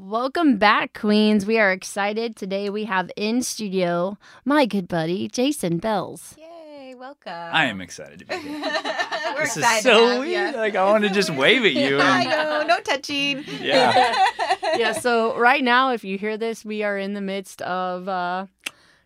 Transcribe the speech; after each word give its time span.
Welcome 0.00 0.58
back, 0.58 0.96
Queens. 0.96 1.44
We 1.44 1.58
are 1.58 1.72
excited. 1.72 2.36
Today 2.36 2.70
we 2.70 2.84
have 2.84 3.10
in 3.16 3.42
studio 3.42 4.16
my 4.44 4.64
good 4.64 4.86
buddy, 4.86 5.26
Jason 5.26 5.78
Bells. 5.78 6.36
Yay, 6.38 6.94
welcome. 6.94 7.32
I 7.32 7.64
am 7.64 7.80
excited 7.80 8.20
to 8.20 8.24
be 8.26 8.36
here. 8.36 8.60
We're 9.34 9.40
this 9.42 9.56
excited 9.56 9.78
is 9.78 9.82
to 9.82 9.90
so 9.90 10.06
have 10.06 10.18
weird. 10.20 10.54
ya. 10.54 10.60
Like 10.60 10.76
I 10.76 10.84
want 10.84 11.02
to 11.02 11.10
just 11.10 11.30
wave 11.30 11.64
at 11.64 11.72
you. 11.72 11.98
I 11.98 12.20
And, 12.20 12.30
know, 12.30 12.76
no 12.76 12.80
touching. 12.80 13.42
yeah. 13.60 14.14
yeah, 14.76 14.92
so 14.92 15.36
right 15.36 15.64
now, 15.64 15.90
if 15.90 16.04
you 16.04 16.16
hear 16.16 16.36
this, 16.38 16.64
we 16.64 16.84
are 16.84 16.96
in 16.96 17.14
the 17.14 17.20
midst 17.20 17.60
of 17.62 18.08
uh, 18.08 18.46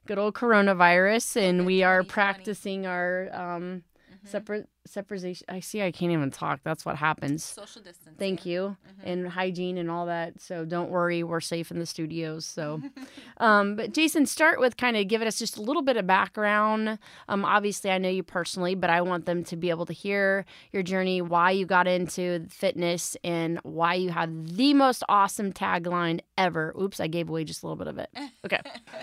good 0.06 0.19
old 0.19 0.34
coronavirus 0.34 1.41
and 1.41 1.64
we 1.64 1.83
are 1.83 2.03
2020. 2.03 2.09
practicing 2.12 2.86
our 2.86 3.31
um, 3.33 3.83
separate 4.25 4.69
separation. 4.86 5.47
I 5.48 5.61
see, 5.61 5.83
I 5.83 5.91
can't 5.91 6.12
even 6.12 6.30
talk. 6.30 6.61
That's 6.64 6.84
what 6.84 6.97
happens. 6.97 7.44
Social 7.44 7.83
distance. 7.83 8.16
Thank 8.19 8.44
you. 8.47 8.77
And 9.05 9.28
hygiene 9.28 9.78
and 9.78 9.91
all 9.91 10.06
that. 10.06 10.41
So 10.41 10.64
don't 10.64 10.91
worry, 10.91 11.22
we're 11.22 11.41
safe 11.41 11.70
in 11.70 11.78
the 11.78 11.86
studios. 11.86 12.44
So, 12.44 12.80
um, 13.38 13.77
but 13.77 13.92
Jason, 13.92 14.27
start 14.27 14.60
with 14.60 14.77
kind 14.77 14.97
of 14.97 15.08
giving 15.08 15.28
us 15.28 15.38
just 15.38 15.56
a 15.56 15.62
little 15.62 15.83
bit 15.83 15.97
of 15.97 16.06
background. 16.06 16.98
Um, 17.28 17.44
obviously, 17.44 17.91
I 17.91 17.98
know 17.98 18.08
you 18.08 18.22
personally, 18.22 18.75
but 18.75 18.91
I 18.91 19.00
want 19.03 19.27
them 19.27 19.44
to 19.44 19.56
be 19.56 19.70
able 19.70 19.86
to 19.86 19.92
hear 19.92 20.44
your 20.72 20.83
journey, 20.83 21.22
why 21.22 21.50
you 21.53 21.66
got 21.66 21.86
into 21.86 22.47
fitness, 22.48 23.16
and 23.25 23.58
why 23.62 23.94
you 23.94 24.10
have 24.10 24.56
the 24.56 24.75
most 24.75 25.03
awesome 25.08 25.53
tagline 25.53 26.20
ever. 26.36 26.75
Oops, 26.80 26.98
I 27.00 27.06
gave 27.06 27.28
away 27.28 27.44
just 27.44 27.62
a 27.62 27.66
little 27.66 27.77
bit 27.77 27.88
of 27.88 27.98
it. 27.98 28.10
Okay. 28.44 28.58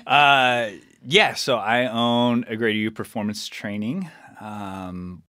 Uh, 0.06 0.72
yeah. 1.06 1.34
So 1.34 1.56
I 1.56 1.88
own 1.88 2.44
a 2.50 2.58
Greater 2.58 2.78
You 2.78 2.92
Performance 2.92 3.48
Training. 3.48 4.10
Um, 4.42 5.24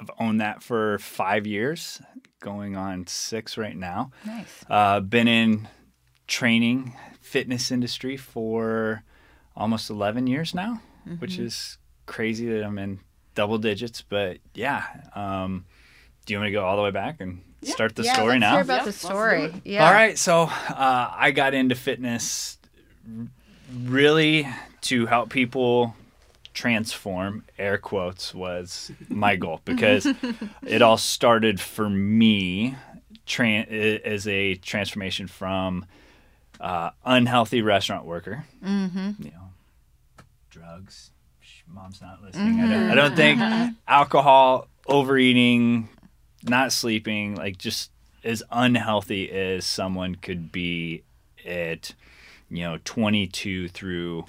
I've 0.00 0.10
owned 0.18 0.40
that 0.40 0.62
for 0.62 0.98
five 0.98 1.46
years, 1.46 2.00
going 2.40 2.76
on 2.76 3.06
six 3.06 3.56
right 3.56 3.76
now. 3.76 4.10
Nice. 4.26 4.64
Uh, 4.68 5.00
been 5.00 5.28
in 5.28 5.68
training 6.26 6.94
fitness 7.20 7.70
industry 7.70 8.16
for 8.16 9.02
almost 9.54 9.90
11 9.90 10.26
years 10.26 10.54
now, 10.54 10.80
which 11.18 11.38
is 11.38 11.78
crazy 12.06 12.48
that 12.48 12.64
I'm 12.64 12.78
in 12.78 13.00
double 13.34 13.58
digits. 13.58 14.02
But 14.02 14.38
yeah, 14.54 14.84
um, 15.14 15.66
do 16.26 16.32
you 16.32 16.38
want 16.38 16.48
me 16.48 16.52
to 16.52 16.58
go 16.58 16.64
all 16.64 16.76
the 16.76 16.82
way 16.82 16.90
back 16.90 17.20
and 17.20 17.42
start 17.62 17.94
the 17.94 18.02
yeah, 18.04 18.14
story 18.14 18.38
let's 18.38 18.40
now? 18.40 18.52
Hear 18.52 18.62
about 18.62 18.76
Yep, 18.78 18.84
the 18.86 18.92
story. 18.92 19.54
Yeah. 19.64 19.86
All 19.86 19.92
right, 19.92 20.18
so 20.18 20.42
uh, 20.42 21.12
I 21.14 21.30
got 21.32 21.54
into 21.54 21.74
fitness 21.74 22.58
really 23.84 24.48
to 24.82 25.06
help 25.06 25.30
people 25.30 25.94
transform. 26.54 27.44
Air 27.58 27.78
quotes 27.78 28.34
was 28.34 28.92
my 29.08 29.36
goal 29.36 29.60
because 29.64 30.06
it 30.66 30.82
all 30.82 30.98
started 30.98 31.60
for 31.60 31.88
me 31.88 32.76
tran- 33.26 33.68
as 34.02 34.26
a 34.26 34.54
transformation 34.56 35.26
from 35.26 35.86
uh, 36.60 36.90
unhealthy 37.04 37.62
restaurant 37.62 38.04
worker. 38.04 38.44
Mm-hmm. 38.64 39.22
You 39.22 39.30
know, 39.30 39.50
drugs. 40.50 41.10
Mom's 41.74 42.02
not 42.02 42.22
listening. 42.22 42.60
I, 42.60 42.70
don't, 42.70 42.90
I 42.90 42.94
don't 42.94 43.16
think 43.16 43.40
alcohol, 43.88 44.68
overeating, 44.86 45.88
not 46.42 46.70
sleeping, 46.70 47.36
like 47.36 47.56
just 47.56 47.90
as 48.24 48.42
unhealthy 48.50 49.30
as 49.30 49.64
someone 49.64 50.16
could 50.16 50.52
be 50.52 51.02
at, 51.46 51.94
you 52.50 52.62
know, 52.62 52.78
22 52.84 53.68
through 53.68 54.26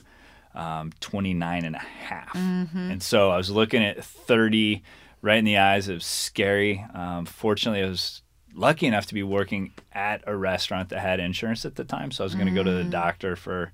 um, 0.55 0.91
29 0.99 1.65
and 1.65 1.75
a 1.75 1.79
half. 1.79 2.35
And 2.35 3.01
so 3.01 3.29
I 3.31 3.37
was 3.37 3.49
looking 3.49 3.83
at 3.83 4.03
30 4.03 4.83
right 5.21 5.37
in 5.37 5.45
the 5.45 5.57
eyes. 5.57 5.87
It 5.89 5.93
was 5.95 6.05
scary. 6.05 6.85
Um, 6.93 7.25
fortunately, 7.25 7.83
I 7.83 7.89
was 7.89 8.21
lucky 8.53 8.85
enough 8.85 9.05
to 9.07 9.13
be 9.13 9.23
working 9.23 9.73
at 9.93 10.23
a 10.27 10.35
restaurant 10.35 10.89
that 10.89 10.99
had 10.99 11.19
insurance 11.19 11.65
at 11.65 11.75
the 11.75 11.83
time. 11.83 12.11
So 12.11 12.23
I 12.23 12.25
was 12.25 12.35
going 12.35 12.47
to 12.47 12.53
go 12.53 12.63
to 12.63 12.71
the 12.71 12.83
doctor 12.83 13.35
for, 13.35 13.71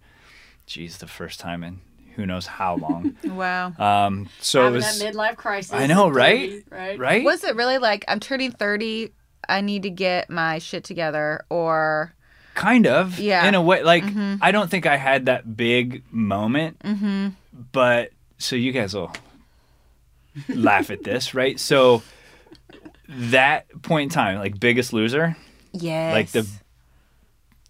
geez, 0.66 0.98
the 0.98 1.08
first 1.08 1.40
time 1.40 1.64
in 1.64 1.82
who 2.16 2.26
knows 2.26 2.46
how 2.48 2.76
long. 2.76 3.16
Wow. 3.26 3.74
Um, 3.78 4.28
so 4.42 4.68
it 4.68 4.72
was, 4.72 5.00
that 5.00 5.14
midlife 5.14 5.38
crisis. 5.38 5.72
I 5.74 5.88
know, 5.88 6.10
right? 6.10 6.52
30, 6.52 6.64
Right. 6.70 7.00
right? 7.00 7.24
Was 7.24 7.44
it 7.44 7.56
really 7.56 7.78
like 7.78 8.04
I'm 8.08 8.20
turning 8.20 8.52
30? 8.52 9.14
I 9.48 9.62
need 9.62 9.84
to 9.84 9.90
get 9.90 10.30
my 10.30 10.60
shit 10.60 10.84
together, 10.84 11.46
or 11.50 12.14
kind 12.56 12.88
of 12.88 13.20
Yeah. 13.20 13.46
in 13.48 13.56
a 13.56 13.62
way 13.62 13.84
like 13.84 14.04
i 14.42 14.52
don't 14.52 14.70
think 14.70 14.86
i 14.86 14.98
had 14.98 15.26
that 15.28 15.56
big 15.56 16.04
moment 16.12 16.80
mm-hmm. 16.80 17.30
but 17.72 18.12
so 18.38 18.56
you 18.56 18.72
guys 18.72 18.94
will 18.94 19.12
laugh 20.50 20.90
at 20.90 21.04
this 21.04 21.34
right 21.34 21.60
so 21.60 22.02
that 23.08 23.66
point 23.82 24.04
in 24.12 24.14
time 24.14 24.38
like 24.40 24.60
biggest 24.60 24.94
loser 24.94 25.36
yeah 25.74 26.12
like 26.14 26.30
the 26.32 26.48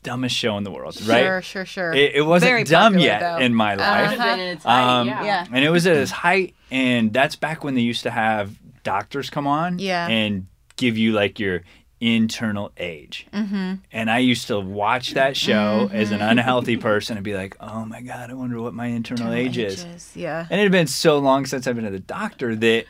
dumbest 0.03 0.35
show 0.35 0.57
in 0.57 0.63
the 0.63 0.71
world 0.71 0.99
right 1.07 1.23
Sure, 1.23 1.41
sure, 1.41 1.65
sure. 1.65 1.93
it, 1.93 2.15
it 2.15 2.21
wasn't 2.21 2.49
Very 2.49 2.63
dumb 2.63 2.93
popular, 2.93 3.05
yet 3.05 3.19
though. 3.19 3.37
in 3.37 3.53
my 3.53 3.75
life 3.75 4.11
Uh-huh. 4.13 4.23
Been 4.35 4.39
in 4.39 4.47
its 4.55 4.63
height, 4.63 4.99
Um, 5.01 5.07
yeah. 5.07 5.23
yeah. 5.23 5.45
and 5.51 5.63
it 5.65 5.69
was 5.69 5.85
at 5.87 5.97
its 5.97 6.11
height 6.11 6.55
and 6.71 7.11
that's 7.13 7.35
back 7.35 7.63
when 7.63 7.75
they 7.75 7.81
used 7.81 8.03
to 8.03 8.09
have 8.11 8.55
doctors 8.83 9.29
come 9.29 9.45
on 9.47 9.77
Yeah. 9.79 10.07
and 10.07 10.47
give 10.77 10.97
you 10.97 11.11
like 11.11 11.39
your 11.39 11.63
internal 12.01 12.71
age. 12.77 13.27
Mm-hmm. 13.33 13.73
and 13.91 14.09
i 14.09 14.19
used 14.19 14.47
to 14.47 14.59
watch 14.59 15.13
that 15.15 15.35
show 15.35 15.89
as 15.91 16.11
an 16.11 16.21
unhealthy 16.21 16.77
person 16.77 17.17
and 17.17 17.23
be 17.25 17.33
like 17.35 17.57
oh 17.59 17.83
my 17.83 18.01
god 18.01 18.29
i 18.29 18.33
wonder 18.33 18.61
what 18.61 18.73
my 18.73 18.87
internal 18.87 19.33
age 19.33 19.57
is. 19.57 19.85
Yeah. 20.15 20.45
and 20.49 20.59
it 20.59 20.63
had 20.63 20.71
been 20.71 20.87
so 20.87 21.19
long 21.19 21.45
since 21.45 21.67
i've 21.67 21.75
been 21.75 21.83
to 21.85 21.91
the 21.91 21.99
doctor 21.99 22.55
that 22.55 22.85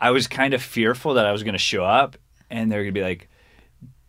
i 0.00 0.10
was 0.10 0.26
kind 0.26 0.54
of 0.54 0.62
fearful 0.62 1.14
that 1.14 1.24
i 1.26 1.30
was 1.32 1.44
going 1.44 1.54
to 1.54 1.58
show 1.58 1.84
up 1.84 2.16
and 2.50 2.70
they're 2.72 2.82
going 2.82 2.94
to 2.94 3.00
be 3.00 3.04
like 3.04 3.28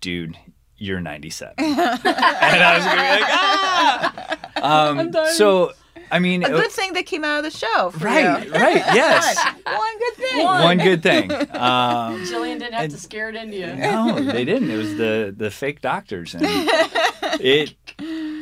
dude 0.01 0.35
you're 0.77 0.99
97 1.01 1.53
and 1.59 1.79
i 1.79 2.75
was 2.75 2.85
going 2.85 2.97
to 2.97 3.03
be 3.03 3.09
like 3.09 3.29
ah! 3.29 4.35
Um, 4.61 5.13
so 5.35 5.71
i 6.11 6.19
mean 6.19 6.43
A 6.43 6.47
it- 6.47 6.51
good 6.51 6.71
thing 6.71 6.93
that 6.93 7.05
came 7.05 7.23
out 7.23 7.43
of 7.43 7.51
the 7.51 7.57
show. 7.57 7.91
For 7.91 8.05
right 8.05 8.45
You. 8.45 8.51
right 8.53 8.75
yes 8.93 9.37
One 9.65 9.99
good 9.99 10.13
thing. 10.15 10.43
one 10.45 10.77
good 10.77 11.03
thing. 11.03 11.31
Um, 11.59 12.23
Jillian 12.25 12.59
didn't 12.59 12.73
have 12.73 12.83
And- 12.83 12.91
to 12.91 12.97
scare 12.99 13.29
it 13.29 13.35
into 13.35 13.57
you. 13.57 13.75
no, 13.75 14.19
they 14.19 14.45
didn't. 14.45 14.69
It 14.71 14.77
was 14.77 14.95
the 14.95 15.33
the 15.35 15.51
fake 15.51 15.81
doctors, 15.81 16.33
and 16.33 16.43
it 17.41 17.75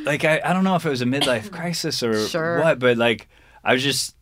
like 0.04 0.24
I, 0.24 0.40
I 0.44 0.52
don't 0.52 0.64
know 0.64 0.76
if 0.76 0.86
it 0.86 0.90
was 0.90 1.02
a 1.02 1.06
midlife 1.06 1.50
crisis 1.50 2.02
or 2.02 2.26
Sure. 2.28 2.60
what, 2.60 2.78
but 2.78 2.96
like 2.96 3.28
I 3.64 3.72
was 3.72 3.82
just 3.82 4.14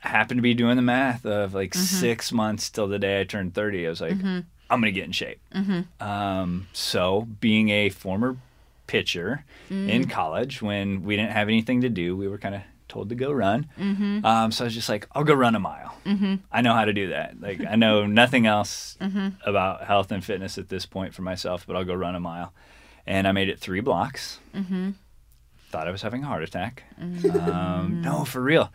happened 0.00 0.38
to 0.38 0.42
be 0.42 0.54
doing 0.54 0.76
the 0.76 0.82
math 0.82 1.26
of 1.26 1.52
like 1.54 1.74
six 1.74 2.30
months 2.32 2.70
till 2.70 2.86
the 2.86 2.98
day 2.98 3.20
I 3.20 3.24
turned 3.24 3.54
thirty. 3.54 3.86
I 3.86 3.90
was 3.90 4.00
like, 4.00 4.12
I'm 4.22 4.44
gonna 4.68 4.90
get 4.92 5.04
in 5.04 5.12
shape. 5.12 5.40
Um, 6.00 6.68
so 6.72 7.26
being 7.40 7.68
a 7.70 7.88
former 7.90 8.36
pitcher 8.86 9.44
in 9.70 10.06
college, 10.08 10.62
when 10.62 11.02
we 11.04 11.16
didn't 11.16 11.32
have 11.32 11.48
anything 11.48 11.80
to 11.82 11.88
do, 11.88 12.16
we 12.16 12.28
were 12.28 12.38
kind 12.38 12.54
of 12.54 12.62
told 12.88 13.08
to 13.08 13.14
go 13.14 13.32
run. 13.32 13.66
Um, 14.24 14.50
so 14.52 14.64
I 14.64 14.66
was 14.66 14.74
just 14.74 14.88
like, 14.88 15.08
I'll 15.12 15.24
go 15.24 15.34
run 15.34 15.54
a 15.54 15.60
mile. 15.60 15.94
I 16.52 16.62
know 16.62 16.72
how 16.72 16.84
to 16.84 16.92
do 16.92 17.08
that. 17.08 17.40
Like 17.40 17.60
I 17.68 17.76
know 17.76 18.06
nothing 18.22 18.46
else 18.46 18.96
about 19.44 19.84
health 19.84 20.12
and 20.12 20.24
fitness 20.24 20.58
at 20.58 20.68
this 20.68 20.86
point 20.86 21.14
for 21.14 21.22
myself, 21.22 21.66
but 21.66 21.76
I'll 21.76 21.84
go 21.84 21.94
run 21.94 22.14
a 22.14 22.20
mile. 22.20 22.52
And 23.06 23.26
I 23.28 23.32
made 23.32 23.48
it 23.48 23.58
three 23.60 23.80
blocks. 23.80 24.38
Thought 25.70 25.88
I 25.88 25.90
was 25.90 26.02
having 26.02 26.22
a 26.22 26.26
heart 26.26 26.42
attack. 26.42 26.84
Um, 27.00 28.00
no, 28.02 28.24
for 28.24 28.40
real. 28.40 28.72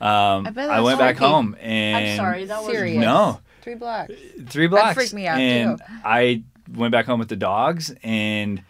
Um, 0.00 0.46
I 0.46 0.52
I 0.56 0.80
went 0.80 0.98
back 0.98 1.16
freaky. 1.16 1.30
home 1.30 1.56
and 1.60 1.96
I'm 1.96 2.16
sorry, 2.16 2.44
that 2.46 2.62
was 2.62 2.72
Serious. 2.72 3.00
no 3.00 3.40
Three 3.62 3.76
blocks. 3.76 4.12
three 4.48 4.66
blocks. 4.66 4.88
That 4.88 4.94
freaked 4.96 5.14
me 5.14 5.26
out, 5.26 5.38
and 5.38 5.78
too. 5.78 5.84
I 6.04 6.42
went 6.70 6.92
back 6.92 7.06
home 7.06 7.18
with 7.18 7.28
the 7.28 7.36
dogs 7.36 7.94
and 8.02 8.62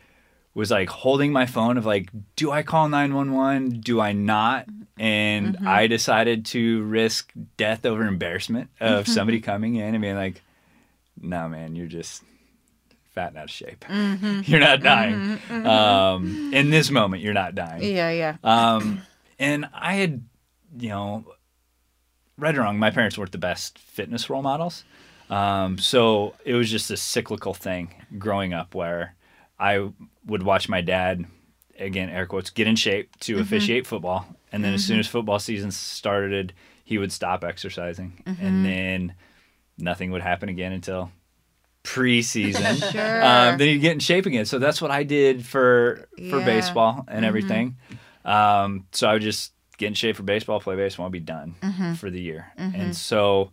was 0.55 0.71
like 0.71 0.89
holding 0.89 1.33
my 1.33 1.47
phone 1.47 1.77
of 1.77 1.85
like, 1.85 2.11
do 2.37 2.51
I 2.53 2.63
call 2.63 2.89
911? 2.89 3.81
Do 3.81 4.01
I 4.01 4.13
not? 4.13 4.67
And 4.99 5.57
Mm-hmm. 5.57 5.67
I 5.67 5.87
decided 5.89 6.47
to 6.47 6.85
risk 6.85 7.33
death 7.57 7.85
over 7.85 8.07
embarrassment 8.07 8.71
of 8.81 9.09
somebody 9.09 9.41
coming 9.41 9.75
in 9.77 9.95
and 9.95 10.01
being 10.03 10.15
like, 10.15 10.41
no, 11.21 11.49
man, 11.49 11.75
you're 11.75 11.87
just 11.89 12.23
fat 13.15 13.29
and 13.31 13.39
out 13.39 13.45
of 13.45 13.51
shape. 13.51 13.85
Mm-hmm. 13.89 14.41
You're 14.47 14.61
not 14.61 14.83
dying. 14.83 15.39
Um, 15.51 16.53
in 16.53 16.71
this 16.71 16.91
moment, 16.91 17.23
you're 17.23 17.33
not 17.33 17.55
dying. 17.55 17.83
Yeah, 17.83 18.11
yeah. 18.11 18.37
Um, 18.43 19.03
and 19.39 19.67
I 19.73 19.95
had, 19.95 20.25
you 20.79 20.89
know, 20.89 21.25
right 22.37 22.57
or 22.57 22.63
wrong, 22.63 22.79
my 22.79 22.91
parents 22.91 23.17
weren't 23.17 23.31
the 23.31 23.39
best 23.39 23.79
fitness 23.79 24.29
role 24.29 24.43
models. 24.43 24.83
Um, 25.31 25.79
so 25.79 26.35
it 26.45 26.55
was 26.55 26.69
just 26.71 26.91
a 26.91 26.97
cyclical 26.97 27.55
thing 27.55 27.95
growing 28.19 28.53
up 28.53 28.75
where 28.75 29.15
I 29.61 29.91
would 30.27 30.43
watch 30.43 30.69
my 30.69 30.81
dad, 30.81 31.25
again, 31.79 32.09
air 32.09 32.27
quotes, 32.27 32.51
get 32.51 32.67
in 32.67 32.77
shape 32.77 33.17
to 33.21 33.41
officiate 33.41 33.87
football. 33.87 34.27
And 34.53 34.63
then 34.65 34.73
as 34.75 34.85
soon 34.85 34.99
as 35.01 35.07
football 35.07 35.39
season 35.39 35.71
started, 35.71 36.53
he 36.85 36.99
would 36.99 37.11
stop 37.13 37.43
exercising. 37.45 38.23
And 38.27 38.65
then 38.65 39.15
nothing 39.79 40.11
would 40.13 40.23
happen 40.23 40.49
again 40.49 40.73
until 40.73 41.11
preseason. 41.83 42.81
Sure. 42.93 43.23
Um, 43.25 43.59
then 43.59 43.69
he'd 43.69 43.79
get 43.81 43.93
in 43.93 43.99
shape 44.01 44.27
again. 44.27 44.45
So 44.45 44.59
that's 44.59 44.81
what 44.81 44.91
I 44.91 45.03
did 45.03 45.45
for 45.45 46.09
for 46.31 46.39
Yeah. 46.39 46.45
baseball 46.45 47.05
and 47.09 47.25
everything. 47.25 47.77
Um, 48.25 48.87
so 48.93 49.09
I 49.09 49.13
would 49.15 49.23
just 49.23 49.53
get 49.77 49.89
in 49.89 49.95
shape 49.95 50.17
for 50.17 50.23
baseball, 50.23 50.61
play 50.61 50.77
baseball, 50.77 51.07
and 51.07 51.13
be 51.13 51.21
done 51.21 51.57
for 51.97 52.09
the 52.11 52.21
year. 52.21 52.47
And 52.57 52.97
so 52.97 53.51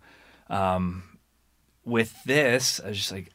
um, 0.50 1.04
with 1.84 2.14
this, 2.26 2.80
I 2.80 2.90
was 2.90 2.98
just 2.98 3.12
like, 3.12 3.30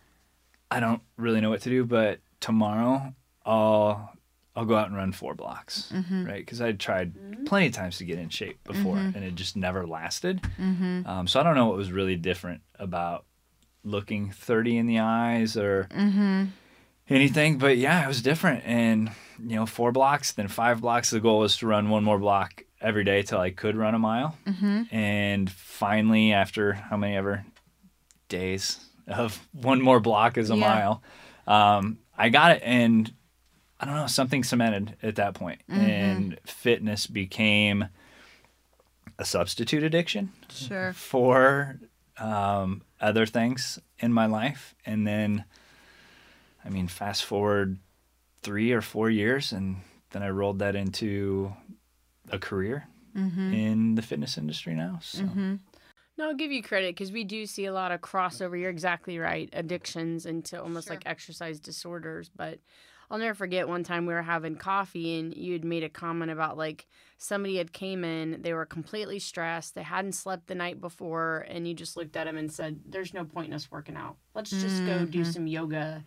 I 0.71 0.81
don't 0.81 1.03
really 1.17 1.41
know 1.41 1.51
what 1.51 1.63
to 1.63 1.71
do, 1.71 1.85
but 1.85 2.21
tomorrow 2.41 3.13
I'll 3.47 4.13
I'll 4.57 4.65
go 4.65 4.77
out 4.77 4.89
and 4.89 4.97
run 4.97 5.13
four 5.13 5.35
blocks, 5.35 5.91
mm-hmm. 5.95 6.25
right? 6.25 6.45
Because 6.45 6.61
I 6.63 6.73
tried 6.73 7.15
mm-hmm. 7.15 7.45
plenty 7.45 7.67
of 7.67 7.73
times 7.75 7.99
to 7.99 8.05
get 8.05 8.19
in 8.19 8.31
shape 8.31 8.63
before, 8.65 8.97
mm-hmm. 8.97 9.15
and 9.15 9.25
it 9.25 9.35
just 9.35 9.55
never 9.57 9.87
lasted. 9.87 10.41
Um, 11.07 11.27
so 11.29 11.39
I 11.39 11.43
don't 11.43 11.55
know 11.55 11.67
what 11.67 11.77
was 11.77 11.93
really 11.93 12.17
different 12.17 12.63
about 12.79 13.25
looking 13.85 14.31
30 14.31 14.79
in 14.79 14.87
the 14.87 14.99
eyes 14.99 15.57
or 15.57 15.89
anything, 17.09 17.59
but 17.59 17.77
yeah, 17.77 18.03
it 18.03 18.09
was 18.09 18.23
different. 18.23 18.65
And 18.67 19.11
you 19.39 19.57
know, 19.57 19.67
four 19.67 19.93
blocks, 19.93 20.33
then 20.33 20.49
five 20.49 20.81
blocks. 20.81 21.11
The 21.11 21.21
goal 21.21 21.41
was 21.41 21.59
to 21.59 21.67
run 21.67 21.91
one 21.91 22.03
more 22.03 22.19
block 22.19 22.63
every 22.81 23.05
day 23.05 23.23
till 23.23 23.39
I 23.39 23.51
could 23.51 23.77
run 23.77 23.95
a 23.95 23.99
mile. 23.99 24.37
And 24.91 25.51
finally, 25.51 26.33
after 26.33 26.73
how 26.73 26.97
many 26.97 27.15
ever 27.17 27.45
days 28.29 28.81
of 29.07 29.47
one 29.53 29.83
more 29.83 30.01
block 30.01 30.39
is 30.39 30.51
a 30.51 30.57
Yeah. 30.57 30.61
mile, 30.61 31.03
um, 31.47 31.99
I 32.17 32.31
got 32.31 32.53
it. 32.53 32.63
And 32.65 33.13
I 33.79 33.85
don't 33.85 33.95
know, 33.97 34.07
something 34.07 34.43
cemented 34.43 34.97
at 35.03 35.17
that 35.17 35.35
point. 35.35 35.63
Mm-hmm. 35.71 35.81
and 35.81 36.41
fitness 36.47 37.07
became 37.07 37.89
a 39.19 39.25
substitute 39.25 39.83
addiction 39.83 40.33
Sure. 40.51 40.93
for 40.93 41.79
um, 42.19 42.83
other 43.01 43.27
things 43.27 43.79
in 43.99 44.13
my 44.13 44.27
life. 44.27 44.75
And 44.85 45.07
then, 45.07 45.45
I 46.65 46.69
mean, 46.69 46.89
fast 46.89 47.25
forward 47.25 47.79
three 48.43 48.73
or 48.73 48.81
four 48.81 49.11
years, 49.11 49.53
and 49.53 49.77
then 50.11 50.23
I 50.23 50.31
rolled 50.31 50.59
that 50.61 50.77
into 50.77 51.53
a 52.31 52.39
career 52.39 52.87
mm-hmm. 53.17 53.53
in 53.53 53.95
the 53.95 54.03
fitness 54.03 54.39
industry 54.39 54.75
now. 54.75 54.99
So, 55.03 55.23
mm-hmm. 55.23 55.57
No, 56.19 56.29
I'll 56.29 56.35
give 56.35 56.51
you 56.53 56.63
credit 56.63 56.95
because 56.95 57.13
we 57.13 57.25
do 57.25 57.45
see 57.45 57.67
a 57.67 57.73
lot 57.73 57.93
of 57.93 58.01
crossover. 58.01 58.59
You're 58.59 58.71
exactly 58.71 59.19
right. 59.19 59.51
Addictions 59.53 60.25
into 60.25 60.61
almost 60.61 60.89
like 60.89 61.03
exercise 61.05 61.61
disorders. 61.61 62.31
But 62.35 62.59
I'll 63.11 63.19
never 63.19 63.35
forget 63.35 63.69
one 63.69 63.85
time 63.85 64.07
we 64.07 64.15
were 64.15 64.23
having 64.23 64.57
coffee 64.57 65.19
and 65.19 65.35
you 65.35 65.53
had 65.53 65.65
made 65.65 65.85
a 65.85 65.89
comment 65.89 66.31
about 66.31 66.57
like 66.57 66.87
somebody 67.19 67.57
had 67.57 67.73
came 67.73 68.05
in, 68.05 68.43
they 68.43 68.53
were 68.53 68.67
completely 68.67 69.19
stressed, 69.19 69.75
they 69.75 69.83
hadn't 69.83 70.13
slept 70.13 70.47
the 70.49 70.55
night 70.55 70.81
before, 70.81 71.47
and 71.49 71.67
you 71.67 71.75
just 71.75 71.97
looked 71.97 72.17
at 72.17 72.25
them 72.25 72.37
and 72.37 72.53
said, 72.53 72.81
"There's 72.87 73.15
no 73.15 73.25
point 73.25 73.49
in 73.49 73.55
us 73.55 73.71
working 73.71 73.97
out. 73.97 74.17
Let's 74.35 74.51
just 74.51 74.85
go 74.85 75.05
do 75.05 75.21
mm-hmm. 75.21 75.31
some 75.31 75.47
yoga." 75.47 76.05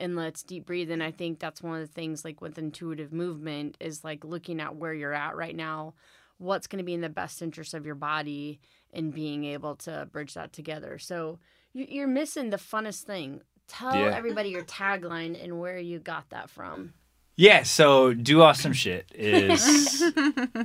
And 0.00 0.14
let's 0.14 0.44
deep 0.44 0.64
breathe. 0.64 0.92
And 0.92 1.02
I 1.02 1.10
think 1.10 1.40
that's 1.40 1.60
one 1.60 1.80
of 1.80 1.86
the 1.86 1.92
things, 1.92 2.24
like 2.24 2.40
with 2.40 2.56
intuitive 2.56 3.12
movement, 3.12 3.76
is 3.80 4.04
like 4.04 4.24
looking 4.24 4.60
at 4.60 4.76
where 4.76 4.94
you're 4.94 5.12
at 5.12 5.34
right 5.34 5.56
now, 5.56 5.94
what's 6.38 6.68
going 6.68 6.78
to 6.78 6.84
be 6.84 6.94
in 6.94 7.00
the 7.00 7.08
best 7.08 7.42
interest 7.42 7.74
of 7.74 7.84
your 7.84 7.96
body, 7.96 8.60
and 8.92 9.12
being 9.12 9.44
able 9.44 9.74
to 9.74 10.08
bridge 10.12 10.34
that 10.34 10.52
together. 10.52 10.98
So 10.98 11.40
you're 11.72 12.06
missing 12.06 12.50
the 12.50 12.58
funnest 12.58 13.02
thing. 13.02 13.42
Tell 13.68 13.94
Yeah. 13.94 14.16
everybody 14.16 14.48
your 14.50 14.64
tagline 14.64 15.42
and 15.42 15.60
where 15.60 15.78
you 15.78 15.98
got 15.98 16.28
that 16.30 16.50
from. 16.50 16.92
yeah, 17.36 17.62
so 17.62 18.14
do 18.14 18.42
awesome 18.42 18.72
shit 18.72 19.06
is 19.14 20.02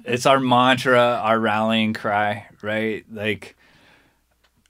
it's 0.05 0.25
our 0.25 0.39
mantra, 0.39 0.99
our 1.21 1.39
rallying 1.39 1.93
cry, 1.93 2.47
right? 2.61 3.05
Like 3.11 3.55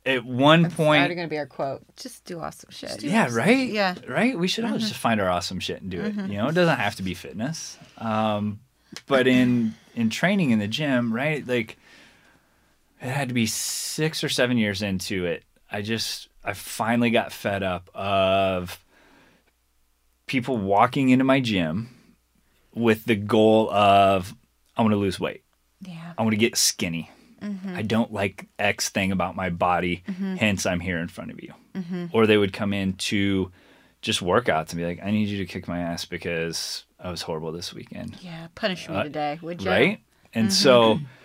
at 0.05 0.25
one 0.25 0.63
That's 0.63 0.75
point, 0.75 0.99
already 0.99 1.15
gonna 1.15 1.27
be 1.29 1.37
our 1.37 1.45
quote. 1.45 1.83
Just 1.95 2.25
do 2.25 2.39
awesome 2.41 2.71
shit. 2.71 3.01
yeah, 3.03 3.29
right? 3.33 3.69
Yeah. 3.69 3.93
Mm-hmm. 3.93 4.11
Right? 4.11 4.37
We 4.37 4.47
should 4.49 4.65
all 4.65 4.77
just 4.77 4.95
find 4.95 5.21
our 5.21 5.29
awesome 5.29 5.61
shit 5.61 5.81
and 5.81 5.89
do 5.89 6.01
it. 6.01 6.13
You 6.15 6.37
know, 6.39 6.47
it 6.49 6.53
doesn't 6.55 6.77
have 6.77 6.95
to 6.95 7.03
be 7.03 7.13
fitness. 7.13 7.77
Um, 7.97 8.59
but 9.07 9.27
in 9.27 9.75
in 9.95 10.09
training 10.09 10.49
in 10.51 10.59
the 10.59 10.67
gym, 10.67 11.13
right? 11.13 11.47
Like 11.47 11.77
it 13.01 13.07
had 13.09 13.27
to 13.29 13.33
be 13.33 13.45
six 13.45 14.23
or 14.23 14.29
seven 14.29 14.57
years 14.57 14.81
into 14.81 15.25
it. 15.25 15.43
I 15.71 15.81
just 15.81 16.27
I 16.43 16.53
finally 16.53 17.09
got 17.09 17.31
fed 17.31 17.63
up 17.63 17.89
of 17.93 18.79
people 20.27 20.57
walking 20.57 21.09
into 21.09 21.23
my 21.25 21.39
gym 21.39 21.89
with 22.73 23.05
the 23.05 23.15
goal 23.15 23.71
of 23.71 24.33
I 24.75 24.81
want 24.81 24.93
to 24.93 24.97
lose 24.97 25.19
weight. 25.19 25.43
Yeah. 25.81 26.13
I 26.17 26.21
want 26.21 26.33
to 26.33 26.37
get 26.37 26.57
skinny. 26.57 27.09
Mm-hmm. 27.41 27.75
I 27.75 27.81
don't 27.81 28.11
like 28.13 28.47
X 28.57 28.89
thing 28.89 29.11
about 29.11 29.35
my 29.35 29.49
body, 29.49 30.03
hence 30.07 30.65
I'm 30.65 30.79
here 30.79 30.97
in 30.97 31.09
front 31.09 31.29
of 31.31 31.41
you. 31.43 31.53
Mm-hmm. 31.75 32.05
Or 32.13 32.25
they 32.25 32.37
would 32.37 32.53
come 32.53 32.71
in 32.73 32.93
to 32.93 33.51
just 34.01 34.21
workouts 34.21 34.69
and 34.69 34.77
be 34.77 34.85
like, 34.85 34.99
I 35.03 35.11
need 35.11 35.27
you 35.27 35.37
to 35.39 35.45
kick 35.45 35.67
my 35.67 35.79
ass 35.79 36.05
because 36.05 36.85
I 36.99 37.11
was 37.11 37.21
horrible 37.21 37.51
this 37.51 37.73
weekend. 37.73 38.17
Yeah. 38.21 38.47
Punish 38.55 38.87
me 38.87 38.95
Uh, 38.95 39.03
today, 39.03 39.39
would 39.41 39.61
you? 39.61 39.69
Right? 39.69 39.99
And 40.33 40.53
so 40.53 40.99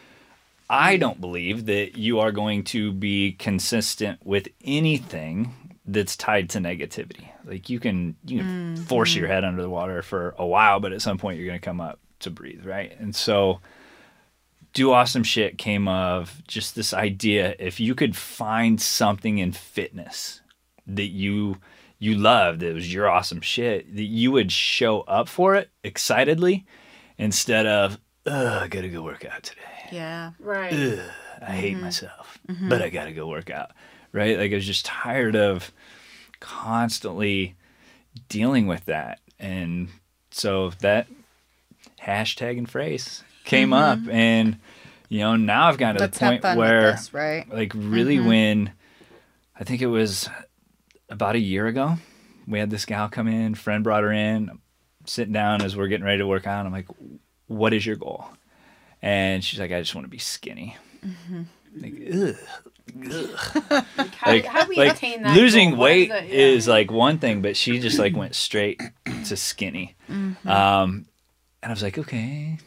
I 0.70 0.94
mm-hmm. 0.94 1.00
don't 1.00 1.20
believe 1.20 1.66
that 1.66 1.96
you 1.96 2.20
are 2.20 2.32
going 2.32 2.64
to 2.64 2.92
be 2.92 3.32
consistent 3.32 4.24
with 4.24 4.48
anything 4.64 5.54
that's 5.86 6.16
tied 6.16 6.50
to 6.50 6.58
negativity. 6.58 7.28
Like 7.44 7.70
you 7.70 7.80
can 7.80 8.16
you 8.24 8.38
can 8.38 8.74
mm-hmm. 8.74 8.84
force 8.84 9.14
your 9.14 9.28
head 9.28 9.44
under 9.44 9.62
the 9.62 9.70
water 9.70 10.02
for 10.02 10.34
a 10.38 10.46
while, 10.46 10.80
but 10.80 10.92
at 10.92 11.02
some 11.02 11.18
point 11.18 11.38
you're 11.38 11.46
going 11.46 11.58
to 11.58 11.64
come 11.64 11.80
up 11.80 11.98
to 12.20 12.30
breathe, 12.30 12.66
right? 12.66 12.98
And 12.98 13.14
so 13.16 13.60
do 14.74 14.92
awesome 14.92 15.24
shit 15.24 15.58
came 15.58 15.88
of 15.88 16.42
just 16.46 16.74
this 16.74 16.92
idea 16.92 17.54
if 17.58 17.80
you 17.80 17.94
could 17.94 18.14
find 18.14 18.80
something 18.80 19.38
in 19.38 19.52
fitness 19.52 20.40
that 20.86 21.08
you 21.08 21.56
you 21.98 22.14
loved 22.14 22.60
that 22.60 22.74
was 22.74 22.92
your 22.92 23.08
awesome 23.08 23.40
shit 23.40 23.94
that 23.96 24.04
you 24.04 24.30
would 24.30 24.52
show 24.52 25.00
up 25.02 25.28
for 25.28 25.54
it 25.54 25.70
excitedly 25.82 26.66
instead 27.16 27.66
of 27.66 27.98
Ugh, 28.26 28.62
I 28.62 28.68
gotta 28.68 28.88
go 28.88 29.02
work 29.02 29.24
out 29.24 29.42
today. 29.42 29.77
Yeah. 29.92 30.32
Right. 30.38 30.72
Ugh, 30.72 30.98
I 31.40 31.52
hate 31.52 31.74
mm-hmm. 31.74 31.84
myself, 31.84 32.38
mm-hmm. 32.48 32.68
but 32.68 32.82
I 32.82 32.90
gotta 32.90 33.12
go 33.12 33.26
work 33.26 33.50
out. 33.50 33.72
Right? 34.12 34.38
Like 34.38 34.52
I 34.52 34.54
was 34.54 34.66
just 34.66 34.86
tired 34.86 35.36
of 35.36 35.70
constantly 36.40 37.56
dealing 38.28 38.66
with 38.66 38.84
that, 38.86 39.20
and 39.38 39.88
so 40.30 40.70
that 40.80 41.08
hashtag 42.02 42.58
and 42.58 42.68
phrase 42.68 43.22
came 43.44 43.70
mm-hmm. 43.70 44.08
up, 44.08 44.14
and 44.14 44.58
you 45.08 45.20
know 45.20 45.36
now 45.36 45.68
I've 45.68 45.78
gotten 45.78 45.96
to 45.96 46.02
Let's 46.02 46.18
the 46.18 46.24
point 46.24 46.42
where 46.56 46.86
with 46.86 46.96
this, 46.96 47.14
right? 47.14 47.48
like 47.52 47.72
really 47.74 48.18
when 48.20 48.72
I 49.58 49.64
think 49.64 49.82
it 49.82 49.86
was 49.86 50.28
about 51.08 51.34
a 51.34 51.40
year 51.40 51.66
ago, 51.66 51.96
we 52.46 52.58
had 52.58 52.70
this 52.70 52.84
gal 52.84 53.08
come 53.08 53.28
in, 53.28 53.54
friend 53.54 53.84
brought 53.84 54.02
her 54.02 54.12
in, 54.12 54.48
I'm 54.50 54.60
sitting 55.04 55.32
down 55.32 55.62
as 55.62 55.76
we're 55.76 55.88
getting 55.88 56.06
ready 56.06 56.18
to 56.18 56.26
work 56.26 56.46
out. 56.46 56.64
I'm 56.64 56.72
like, 56.72 56.88
what 57.46 57.72
is 57.72 57.84
your 57.84 57.96
goal? 57.96 58.26
And 59.02 59.44
she's 59.44 59.60
like, 59.60 59.70
I 59.72 59.80
just 59.80 59.94
want 59.94 60.04
to 60.06 60.10
be 60.10 60.18
skinny. 60.18 60.76
Like, 61.80 61.94
ugh. 62.12 62.34
ugh. 63.12 63.84
How, 64.16 64.30
Like, 64.32 64.44
how 64.44 64.62
do 64.64 64.68
we 64.68 64.76
like, 64.76 64.92
attain 64.96 65.22
that? 65.22 65.36
losing 65.36 65.70
goal? 65.70 65.80
Weight 65.80 66.08
that- 66.10 66.28
yeah. 66.28 66.34
is 66.34 66.66
like 66.66 66.90
one 66.90 67.18
thing, 67.18 67.42
but 67.42 67.56
she 67.56 67.78
just 67.78 67.98
like 67.98 68.16
went 68.16 68.34
straight 68.34 68.80
to 69.26 69.36
skinny. 69.36 69.94
Mm-hmm. 70.10 70.48
Um, 70.48 71.06
and 71.62 71.70
I 71.70 71.72
was 71.72 71.82
like, 71.82 71.98
okay, 71.98 72.58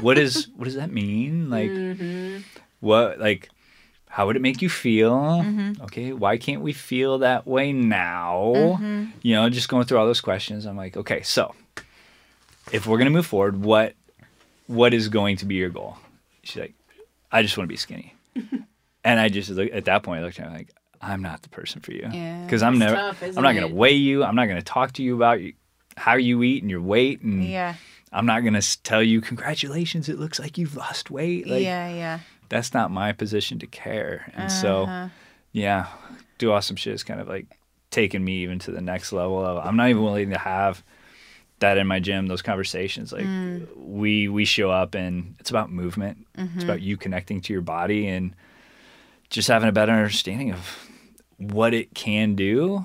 what 0.00 0.18
is 0.18 0.48
what 0.56 0.64
does 0.66 0.76
that 0.76 0.92
mean? 0.92 1.50
Like, 1.50 1.70
Mm-hmm. 1.70 2.38
what 2.80 3.18
like 3.18 3.48
how 4.08 4.26
would 4.26 4.36
it 4.36 4.42
make 4.42 4.62
you 4.62 4.68
feel? 4.68 5.12
Mm-hmm. 5.42 5.82
Okay, 5.82 6.12
why 6.12 6.36
can't 6.38 6.60
we 6.62 6.72
feel 6.72 7.18
that 7.18 7.46
way 7.48 7.72
now? 7.72 8.52
Mm-hmm. 8.54 9.04
You 9.22 9.34
know, 9.34 9.50
just 9.50 9.68
going 9.68 9.86
through 9.86 9.98
all 9.98 10.06
those 10.06 10.20
questions. 10.20 10.66
I'm 10.66 10.76
like, 10.76 10.96
okay, 10.96 11.22
so 11.22 11.52
if 12.70 12.86
we're 12.86 12.98
gonna 12.98 13.10
move 13.10 13.26
forward, 13.26 13.64
what 13.64 13.94
what 14.66 14.94
is 14.94 15.08
going 15.08 15.36
to 15.38 15.46
be 15.46 15.54
your 15.56 15.70
goal? 15.70 15.96
She's 16.42 16.60
like, 16.60 16.74
I 17.32 17.42
just 17.42 17.56
want 17.56 17.66
to 17.68 17.72
be 17.72 17.76
skinny. 17.76 18.14
and 19.04 19.20
I 19.20 19.28
just 19.28 19.50
look 19.50 19.70
at 19.72 19.84
that 19.86 20.02
point, 20.02 20.20
I 20.20 20.24
looked 20.24 20.38
at 20.40 20.46
her 20.46 20.52
like, 20.52 20.70
I'm 21.00 21.20
not 21.22 21.42
the 21.42 21.48
person 21.50 21.80
for 21.82 21.92
you 21.92 22.08
Yeah. 22.12 22.44
because 22.44 22.62
I'm 22.62 22.78
never, 22.78 22.94
tough, 22.94 23.22
I'm 23.22 23.28
isn't 23.30 23.42
gonna 23.42 23.68
weigh 23.68 23.92
you. 23.92 24.24
I'm 24.24 24.34
not 24.34 24.46
gonna 24.46 24.62
talk 24.62 24.92
to 24.92 25.02
you 25.02 25.14
about 25.14 25.38
how 25.96 26.14
you 26.14 26.42
eat 26.42 26.62
and 26.62 26.70
your 26.70 26.80
weight 26.80 27.20
and 27.20 27.44
Yeah. 27.44 27.74
I'm 28.12 28.26
not 28.26 28.40
going 28.42 28.54
to 28.54 28.82
tell 28.84 29.02
you 29.02 29.20
congratulations 29.20 30.08
it 30.08 30.18
looks 30.20 30.38
like 30.38 30.56
you've 30.56 30.76
lost 30.76 31.10
weight 31.10 31.46
like 31.48 31.62
yeah, 31.64 31.88
yeah. 31.92 32.18
that's 32.48 32.72
not 32.72 32.90
my 32.92 33.12
position 33.12 33.58
to 33.58 33.66
care 33.66 34.32
and 34.36 34.50
so 34.52 34.84
Uh-huh. 34.84 35.08
yeah 35.52 35.86
do 36.38 36.52
awesome 36.52 36.76
shit 36.76 36.94
is 36.94 37.02
kind 37.02 37.20
of 37.20 37.26
like 37.28 37.46
taking 37.90 38.24
me 38.24 38.38
even 38.44 38.58
to 38.60 38.70
the 38.70 38.80
next 38.80 39.12
level 39.12 39.44
of 39.44 39.64
I'm 39.66 39.76
not 39.76 39.88
even 39.88 40.02
willing 40.04 40.30
to 40.30 40.38
have 40.38 40.82
that 41.60 41.78
in 41.78 41.86
my 41.86 42.00
gym 42.00 42.26
those 42.26 42.42
conversations 42.42 43.12
like 43.12 43.24
Mm. 43.26 43.66
we 43.76 44.28
we 44.28 44.44
show 44.44 44.70
up 44.70 44.94
and 44.94 45.36
it's 45.40 45.50
about 45.50 45.70
movement 45.70 46.26
Mm-hmm. 46.36 46.54
it's 46.56 46.64
about 46.64 46.80
you 46.82 46.96
connecting 46.96 47.40
to 47.42 47.52
your 47.52 47.62
body 47.62 48.06
and 48.08 48.34
just 49.30 49.48
having 49.48 49.68
a 49.68 49.72
better 49.72 49.92
understanding 49.92 50.52
of 50.52 50.76
what 51.38 51.74
it 51.74 51.94
can 51.94 52.34
do 52.34 52.84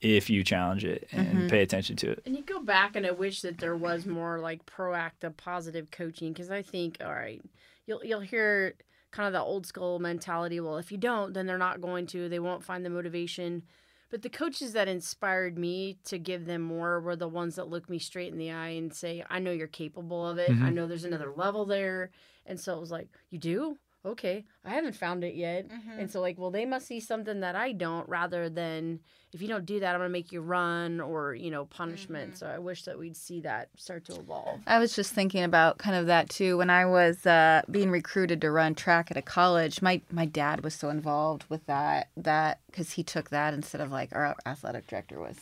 if 0.00 0.30
you 0.30 0.42
challenge 0.44 0.84
it 0.84 1.08
and 1.12 1.26
Mm-hmm. 1.28 1.46
pay 1.48 1.62
attention 1.62 1.96
to 1.96 2.10
it 2.12 2.22
And 2.26 2.36
you 2.36 2.42
go 2.42 2.60
back, 2.60 2.96
and 2.96 3.06
I 3.06 3.10
wish 3.10 3.42
that 3.42 3.58
there 3.58 3.76
was 3.76 4.06
more 4.06 4.38
like 4.38 4.64
proactive, 4.66 5.36
positive 5.36 5.90
coaching 5.90 6.32
because 6.32 6.50
I 6.50 6.62
think, 6.62 6.98
all 7.04 7.12
right, 7.12 7.42
you'll 7.86 8.04
you'll 8.04 8.20
hear 8.20 8.74
kind 9.10 9.26
of 9.26 9.32
the 9.32 9.40
old 9.42 9.66
school 9.66 9.98
mentality. 9.98 10.60
Well, 10.60 10.76
if 10.78 10.92
you 10.92 10.98
don't, 10.98 11.32
then 11.32 11.46
they're 11.46 11.58
not 11.58 11.80
going 11.80 12.06
to. 12.08 12.28
They 12.28 12.38
won't 12.38 12.62
find 12.64 12.84
the 12.84 12.90
motivation. 12.90 13.62
But 14.10 14.22
the 14.22 14.30
coaches 14.30 14.72
that 14.72 14.88
inspired 14.88 15.58
me 15.58 15.98
to 16.04 16.18
give 16.18 16.46
them 16.46 16.62
more 16.62 17.00
were 17.00 17.16
the 17.16 17.28
ones 17.28 17.56
that 17.56 17.68
look 17.68 17.90
me 17.90 17.98
straight 17.98 18.32
in 18.32 18.38
the 18.38 18.50
eye 18.50 18.68
and 18.70 18.92
say, 18.94 19.24
"I 19.28 19.38
know 19.38 19.52
you're 19.52 19.66
capable 19.66 20.26
of 20.26 20.38
it. 20.38 20.50
I 20.50 20.52
mm-hmm. 20.52 20.74
know 20.74 20.86
there's 20.86 21.04
another 21.04 21.32
level 21.34 21.66
there." 21.66 22.10
And 22.46 22.58
so 22.58 22.74
it 22.74 22.80
was 22.80 22.90
like, 22.90 23.08
"You 23.30 23.38
do." 23.38 23.78
Okay, 24.06 24.44
I 24.64 24.70
haven't 24.70 24.94
found 24.94 25.24
it 25.24 25.34
yet. 25.34 25.66
And 25.98 26.10
so, 26.10 26.20
like, 26.20 26.38
well, 26.38 26.50
they 26.50 26.64
must 26.64 26.86
see 26.86 27.00
something 27.00 27.40
that 27.40 27.56
I 27.56 27.72
don't, 27.72 28.08
rather 28.08 28.48
than 28.48 29.00
if 29.32 29.42
you 29.42 29.48
don't 29.48 29.66
do 29.66 29.80
that, 29.80 29.94
I'm 29.94 29.98
gonna 30.00 30.08
make 30.08 30.32
you 30.32 30.40
run 30.40 31.00
or 31.00 31.34
you 31.34 31.50
know 31.50 31.66
punishment. 31.66 32.38
So 32.38 32.46
I 32.46 32.58
wish 32.58 32.84
that 32.84 32.98
we'd 32.98 33.16
see 33.16 33.40
that 33.42 33.68
start 33.76 34.04
to 34.06 34.14
evolve. 34.14 34.60
I 34.66 34.78
was 34.78 34.94
just 34.94 35.12
thinking 35.12 35.42
about 35.42 35.78
kind 35.78 35.96
of 35.96 36.06
that 36.06 36.30
too. 36.30 36.56
When 36.56 36.70
I 36.70 36.86
was 36.86 37.26
uh, 37.26 37.62
being 37.70 37.90
recruited 37.90 38.40
to 38.40 38.50
run 38.50 38.74
track 38.74 39.10
at 39.10 39.16
a 39.16 39.22
college, 39.22 39.82
my 39.82 40.00
my 40.10 40.24
dad 40.24 40.62
was 40.62 40.74
so 40.74 40.88
involved 40.88 41.44
with 41.48 41.66
that 41.66 42.08
that 42.16 42.60
because 42.68 42.92
he 42.92 43.02
took 43.02 43.30
that 43.30 43.52
instead 43.52 43.80
of 43.80 43.90
like 43.90 44.14
our 44.14 44.34
athletic 44.46 44.86
director 44.86 45.20
was 45.20 45.36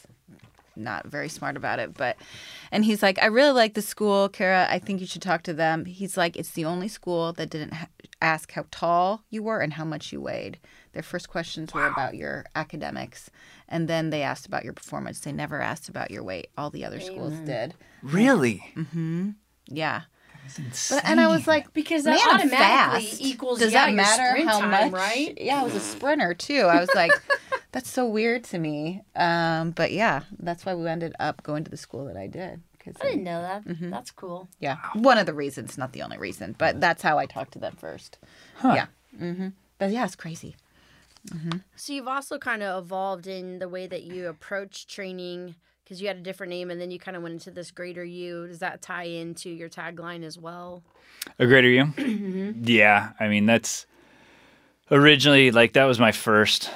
not 0.74 1.06
very 1.06 1.28
smart 1.28 1.56
about 1.56 1.78
it. 1.78 1.94
But 1.94 2.16
and 2.72 2.84
he's 2.84 3.02
like, 3.02 3.22
I 3.22 3.26
really 3.26 3.52
like 3.52 3.74
the 3.74 3.82
school, 3.82 4.28
Kara. 4.28 4.66
I 4.68 4.78
think 4.78 5.00
you 5.00 5.06
should 5.06 5.22
talk 5.22 5.42
to 5.44 5.54
them. 5.54 5.84
He's 5.84 6.16
like, 6.16 6.36
it's 6.36 6.50
the 6.50 6.64
only 6.64 6.88
school 6.88 7.32
that 7.34 7.50
didn't 7.50 7.72
ha- 7.74 7.88
ask 8.22 8.52
how 8.52 8.64
tall 8.70 9.22
you 9.30 9.42
were 9.42 9.60
and 9.60 9.74
how 9.74 9.84
much 9.84 10.12
you 10.12 10.20
weighed. 10.20 10.58
Their 10.92 11.02
first 11.02 11.28
questions 11.28 11.74
were 11.74 11.86
about 11.86 12.14
your 12.14 12.46
academics, 12.54 13.30
and 13.68 13.86
then 13.88 14.10
they 14.10 14.22
asked 14.22 14.46
about 14.46 14.64
your 14.64 14.72
performance. 14.72 15.20
They 15.20 15.32
never 15.32 15.60
asked 15.60 15.88
about 15.88 16.10
your 16.10 16.22
weight. 16.22 16.48
All 16.56 16.70
the 16.70 16.84
other 16.84 17.00
schools 17.00 17.34
did. 17.44 17.74
really 18.02 18.64
Mm-hmm. 18.76 19.30
Yeah. 19.68 20.02
Insane. 20.58 20.98
But, 21.02 21.10
and 21.10 21.20
I 21.20 21.26
was 21.26 21.46
like, 21.48 21.72
Because 21.74 22.04
man, 22.04 22.14
that 22.14 22.26
I'm 22.28 22.34
automatically 22.40 23.06
fast. 23.10 23.20
equals 23.20 23.58
Does 23.58 23.72
yeah, 23.72 23.86
that 23.86 23.94
matter 23.94 24.28
sprint 24.28 24.48
how 24.48 24.60
time, 24.60 24.70
much? 24.70 24.92
right? 24.92 25.36
Yeah, 25.40 25.60
I 25.60 25.64
was 25.64 25.74
a 25.74 25.80
sprinter 25.80 26.34
too. 26.34 26.60
I 26.60 26.78
was 26.78 26.88
like, 26.94 27.10
that's 27.72 27.90
so 27.90 28.06
weird 28.06 28.44
to 28.44 28.58
me. 28.58 29.02
Um, 29.16 29.72
but 29.72 29.90
yeah, 29.90 30.20
that's 30.38 30.64
why 30.64 30.74
we 30.76 30.86
ended 30.86 31.14
up 31.18 31.42
going 31.42 31.64
to 31.64 31.70
the 31.70 31.76
school 31.76 32.04
that 32.04 32.16
I 32.16 32.28
did. 32.28 32.62
Cause 32.86 32.94
I 33.00 33.04
didn't 33.10 33.24
know 33.24 33.42
that. 33.42 33.66
Mm-hmm. 33.66 33.90
That's 33.90 34.10
cool. 34.10 34.48
yeah, 34.60 34.76
one 34.94 35.18
of 35.18 35.26
the 35.26 35.34
reasons, 35.34 35.76
not 35.76 35.92
the 35.92 36.02
only 36.02 36.18
reason, 36.18 36.54
but 36.56 36.80
that's 36.80 37.02
how 37.02 37.18
I 37.18 37.26
talked 37.26 37.52
to 37.52 37.58
them 37.58 37.76
first. 37.76 38.18
Yeah. 38.64 38.86
Mm-hmm. 39.20 39.48
But 39.78 39.90
yeah, 39.90 40.04
it's 40.04 40.16
crazy. 40.16 40.56
So 41.74 41.92
you've 41.92 42.06
also 42.06 42.38
kind 42.38 42.62
of 42.62 42.84
evolved 42.84 43.26
in 43.26 43.58
the 43.58 43.68
way 43.68 43.86
that 43.88 44.04
you 44.04 44.28
approach 44.28 44.86
training 44.86 45.56
because 45.82 46.00
you 46.00 46.08
had 46.08 46.16
a 46.18 46.20
different 46.20 46.50
name 46.50 46.70
and 46.70 46.80
then 46.80 46.90
you 46.90 46.98
kind 46.98 47.16
of 47.16 47.22
went 47.22 47.32
into 47.34 47.50
this 47.50 47.70
greater 47.70 48.04
you. 48.04 48.46
Does 48.46 48.60
that 48.60 48.80
tie 48.82 49.04
into 49.04 49.50
your 49.50 49.68
tagline 49.68 50.22
as 50.22 50.38
well? 50.38 50.82
A 51.38 51.46
greater 51.46 51.68
you? 51.68 51.92
Yeah. 52.62 53.12
I 53.18 53.28
mean, 53.28 53.46
that's 53.46 53.86
originally 54.90 55.50
like 55.50 55.72
that 55.72 55.84
was 55.84 55.98
my 55.98 56.12
first 56.12 56.70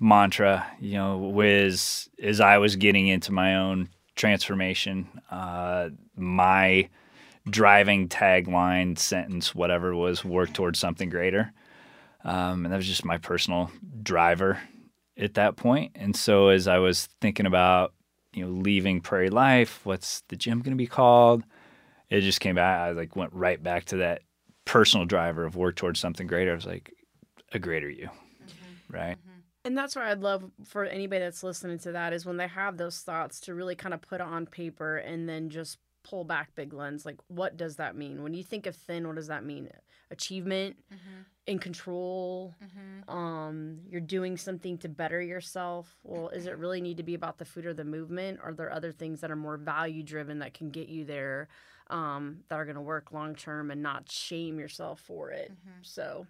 mantra, 0.00 0.66
you 0.80 0.94
know, 0.94 1.18
was 1.18 2.08
as 2.20 2.40
I 2.40 2.58
was 2.58 2.76
getting 2.76 3.06
into 3.06 3.32
my 3.32 3.56
own 3.56 3.88
transformation. 4.14 5.08
Uh, 5.30 5.90
my 6.16 6.88
driving 7.48 8.08
tagline, 8.08 8.98
sentence, 8.98 9.54
whatever 9.54 9.94
was 9.94 10.24
work 10.24 10.52
towards 10.52 10.78
something 10.78 11.08
greater. 11.08 11.52
Um, 12.24 12.64
and 12.64 12.72
that 12.72 12.76
was 12.76 12.86
just 12.86 13.04
my 13.04 13.18
personal 13.18 13.70
driver 14.02 14.60
at 15.18 15.34
that 15.34 15.56
point. 15.56 15.92
And 15.96 16.14
so 16.14 16.48
as 16.48 16.68
I 16.68 16.78
was 16.78 17.08
thinking 17.20 17.46
about, 17.46 17.94
you 18.32 18.44
know, 18.44 18.52
leaving 18.52 19.00
Prairie 19.00 19.30
Life, 19.30 19.80
what's 19.84 20.22
the 20.28 20.36
gym 20.36 20.60
going 20.60 20.72
to 20.72 20.76
be 20.76 20.86
called? 20.86 21.42
it 22.12 22.20
just 22.20 22.40
came 22.40 22.56
back. 22.56 22.78
I 22.78 22.90
like 22.90 23.16
went 23.16 23.32
right 23.32 23.60
back 23.60 23.86
to 23.86 23.96
that 23.98 24.20
personal 24.66 25.06
driver 25.06 25.44
of 25.44 25.56
work 25.56 25.76
towards 25.76 25.98
something 25.98 26.26
greater. 26.26 26.52
I 26.52 26.54
was 26.54 26.66
like, 26.66 26.92
a 27.52 27.58
greater 27.58 27.88
you, 27.88 28.10
right? 28.90 29.16
And 29.64 29.78
that's 29.78 29.94
why 29.94 30.10
I'd 30.10 30.20
love 30.20 30.50
for 30.64 30.84
anybody 30.84 31.20
that's 31.20 31.42
listening 31.44 31.78
to 31.80 31.92
that 31.92 32.12
is 32.12 32.26
when 32.26 32.36
they 32.36 32.48
have 32.48 32.76
those 32.76 32.98
thoughts 33.00 33.38
to 33.40 33.54
really 33.54 33.76
kind 33.76 33.94
of 33.94 34.02
put 34.02 34.20
it 34.20 34.26
on 34.26 34.46
paper 34.46 34.96
and 34.96 35.28
then 35.28 35.50
just 35.50 35.78
pull 36.02 36.24
back 36.24 36.52
big 36.56 36.72
lens. 36.72 37.06
Like, 37.06 37.18
what 37.28 37.56
does 37.56 37.76
that 37.76 37.94
mean? 37.94 38.24
When 38.24 38.34
you 38.34 38.42
think 38.42 38.66
of 38.66 38.74
thin, 38.74 39.06
what 39.06 39.14
does 39.14 39.28
that 39.28 39.44
mean? 39.44 39.68
Achievement, 40.10 40.76
in 41.46 41.58
control, 41.60 42.54
um, 43.08 43.78
you're 43.88 44.00
doing 44.00 44.36
something 44.36 44.78
to 44.78 44.88
better 44.88 45.22
yourself. 45.22 45.96
Well, 46.02 46.30
does 46.34 46.46
it 46.46 46.58
really 46.58 46.80
need 46.80 46.96
to 46.96 47.02
be 47.04 47.14
about 47.14 47.38
the 47.38 47.44
food 47.44 47.64
or 47.66 47.72
the 47.72 47.84
movement? 47.84 48.40
Are 48.42 48.52
there 48.52 48.72
other 48.72 48.90
things 48.92 49.20
that 49.20 49.30
are 49.30 49.36
more 49.36 49.56
value 49.56 50.02
driven 50.02 50.40
that 50.40 50.54
can 50.54 50.70
get 50.70 50.88
you 50.88 51.04
there 51.04 51.48
um, 51.88 52.38
that 52.48 52.56
are 52.56 52.64
going 52.64 52.74
to 52.76 52.80
work 52.82 53.12
long 53.12 53.36
term 53.36 53.70
and 53.70 53.80
not 53.80 54.10
shame 54.10 54.58
yourself 54.58 55.00
for 55.00 55.30
it? 55.30 55.52
So. 55.82 56.26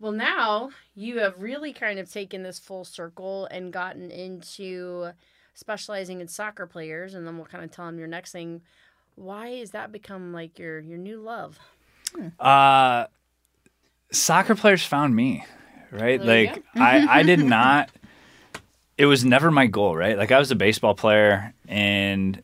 Well, 0.00 0.12
now 0.12 0.70
you 0.94 1.20
have 1.20 1.40
really 1.40 1.72
kind 1.72 1.98
of 1.98 2.10
taken 2.10 2.42
this 2.42 2.58
full 2.58 2.84
circle 2.84 3.46
and 3.46 3.72
gotten 3.72 4.10
into 4.10 5.12
specializing 5.54 6.20
in 6.20 6.28
soccer 6.28 6.66
players, 6.66 7.14
and 7.14 7.26
then 7.26 7.36
we'll 7.36 7.46
kind 7.46 7.64
of 7.64 7.70
tell 7.70 7.86
them 7.86 7.98
your 7.98 8.08
next 8.08 8.32
thing. 8.32 8.62
Why 9.14 9.50
has 9.56 9.70
that 9.70 9.92
become 9.92 10.32
like 10.32 10.58
your 10.58 10.80
your 10.80 10.98
new 10.98 11.20
love? 11.20 11.58
Uh, 12.38 13.06
soccer 14.10 14.54
players 14.54 14.84
found 14.84 15.14
me, 15.14 15.44
right? 15.90 16.20
There 16.20 16.46
like 16.46 16.64
I, 16.74 17.20
I 17.20 17.22
did 17.22 17.38
not. 17.44 17.90
It 18.98 19.06
was 19.06 19.24
never 19.24 19.50
my 19.50 19.66
goal, 19.66 19.96
right? 19.96 20.18
Like 20.18 20.32
I 20.32 20.38
was 20.38 20.50
a 20.50 20.56
baseball 20.56 20.94
player, 20.94 21.54
and 21.68 22.42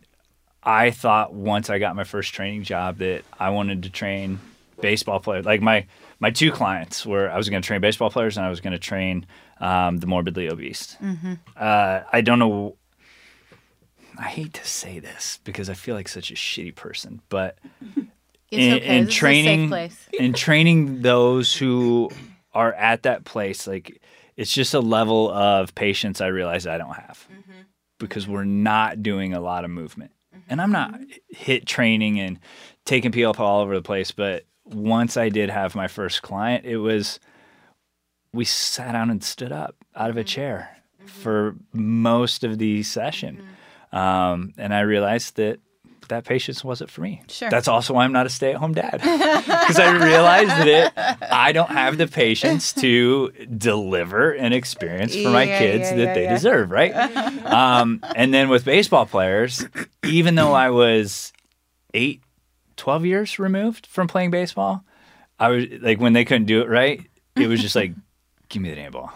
I 0.63 0.91
thought 0.91 1.33
once 1.33 1.71
I 1.71 1.79
got 1.79 1.97
my 1.97 2.05
first 2.05 2.33
training 2.33 2.63
job 2.63 2.99
that 2.99 3.25
I 3.39 3.51
wanted 3.51 3.83
to 3.85 3.91
train 3.91 4.39
baseball 4.81 5.21
players. 5.21 5.45
Like 5.45 5.61
my 5.61 5.87
my 6.19 6.31
two 6.31 6.51
clients 6.53 7.05
were 7.07 7.31
I 7.31 7.37
was 7.37 7.49
going 7.49 7.63
to 7.63 7.67
train 7.67 7.81
baseball 7.81 8.11
players 8.11 8.37
and 8.37 8.47
I 8.47 8.51
was 8.51 8.61
going 8.61 8.73
to 8.73 8.79
train 8.79 9.27
um, 9.61 9.99
the 9.99 10.07
morbidly 10.07 10.51
obese. 10.51 10.97
Uh, 11.57 12.03
I 12.13 12.21
don't 12.21 12.39
know. 12.39 12.77
I 14.19 14.25
hate 14.25 14.53
to 14.55 14.67
say 14.67 14.99
this 14.99 15.39
because 15.45 15.71
I 15.71 15.75
feel 15.75 15.95
like 15.95 16.09
such 16.09 16.31
a 16.31 16.35
shitty 16.35 16.75
person, 16.75 17.23
but 17.29 17.59
It's 18.51 18.63
in, 18.63 18.75
okay. 18.75 18.99
in 18.99 19.07
training 19.07 19.65
is 19.65 19.71
a 19.73 19.77
safe 19.77 19.99
place. 20.09 20.09
in 20.21 20.33
training 20.33 21.03
those 21.03 21.55
who 21.55 22.11
are 22.53 22.73
at 22.73 23.05
that 23.05 23.25
place 23.25 23.67
like 23.69 24.03
it's 24.37 24.53
just 24.53 24.75
a 24.75 24.81
level 24.81 25.31
of 25.31 25.73
patience 25.77 26.21
i 26.21 26.27
realize 26.27 26.67
i 26.67 26.77
don't 26.77 26.95
have 26.95 27.29
because 28.01 28.27
we're 28.27 28.43
not 28.43 29.05
doing 29.05 29.35
a 29.35 29.41
lot 29.41 29.65
of 29.65 29.71
movement 29.71 30.11
and 30.49 30.61
i'm 30.61 30.73
not 30.73 30.99
HIIT 31.33 31.65
training 31.65 32.19
and 32.19 32.41
taking 32.85 33.13
people 33.13 33.33
all 33.39 33.61
over 33.61 33.75
the 33.77 33.83
place 33.83 34.11
but 34.11 34.45
once 34.71 35.17
i 35.17 35.29
did 35.29 35.51
have 35.51 35.75
my 35.75 35.89
first 35.89 36.23
client 36.23 36.65
it 36.65 36.79
was 36.79 37.21
we 38.33 38.45
sat 38.45 38.93
down 38.93 39.11
and 39.11 39.23
stood 39.23 39.53
up 39.53 39.75
out 39.97 40.11
of 40.11 40.17
a 40.17 40.25
chair 40.25 40.77
for 41.07 41.55
most 41.73 42.45
of 42.45 42.59
the 42.59 42.83
session 42.83 43.43
um, 43.93 44.53
and 44.57 44.73
i 44.75 44.81
realized 44.81 45.37
that 45.37 45.59
that 46.11 46.25
patience 46.25 46.63
wasn't 46.63 46.91
for 46.91 47.01
me. 47.01 47.23
Sure. 47.29 47.49
That's 47.51 47.69
also 47.69 47.95
why 47.95 48.05
I'm 48.05 48.13
not 48.13 48.27
a 48.27 48.29
stay-at-home 48.29 48.75
dad 48.75 48.93
because 49.01 49.79
I 49.79 49.93
realized 49.93 50.51
that 50.51 50.69
it, 50.69 50.93
I 51.33 51.53
don't 51.53 51.71
have 51.71 51.97
the 51.97 52.07
patience 52.07 52.73
to 52.75 53.31
deliver 53.57 54.33
an 54.33 54.53
experience 54.53 55.15
for 55.15 55.31
my 55.31 55.45
Yeah, 55.45 55.59
kids 55.59 55.91
yeah, 55.91 55.97
that 55.97 56.05
yeah, 56.05 56.15
they 56.15 56.27
deserve, 56.27 56.71
right? 56.71 56.93
um, 57.47 58.01
and 58.15 58.35
then 58.35 58.49
with 58.49 58.65
baseball 58.65 59.07
players, 59.07 59.65
even 60.05 60.35
though 60.35 60.53
I 60.53 60.71
was 60.71 61.33
eight, 61.95 62.23
12 62.81 63.05
years 63.07 63.39
removed 63.39 63.87
from 63.87 64.09
playing 64.09 64.31
baseball, 64.31 64.85
I 65.39 65.49
was 65.49 65.65
like 65.81 66.01
when 66.01 66.13
they 66.15 66.25
couldn't 66.25 66.47
do 66.47 66.61
it 66.63 66.69
right, 66.69 67.07
it 67.37 67.47
was 67.47 67.61
just 67.61 67.77
like, 67.77 67.93
give 68.49 68.63
me 68.63 68.71
the 68.71 68.77
damn 68.77 68.93
ball. 68.93 69.13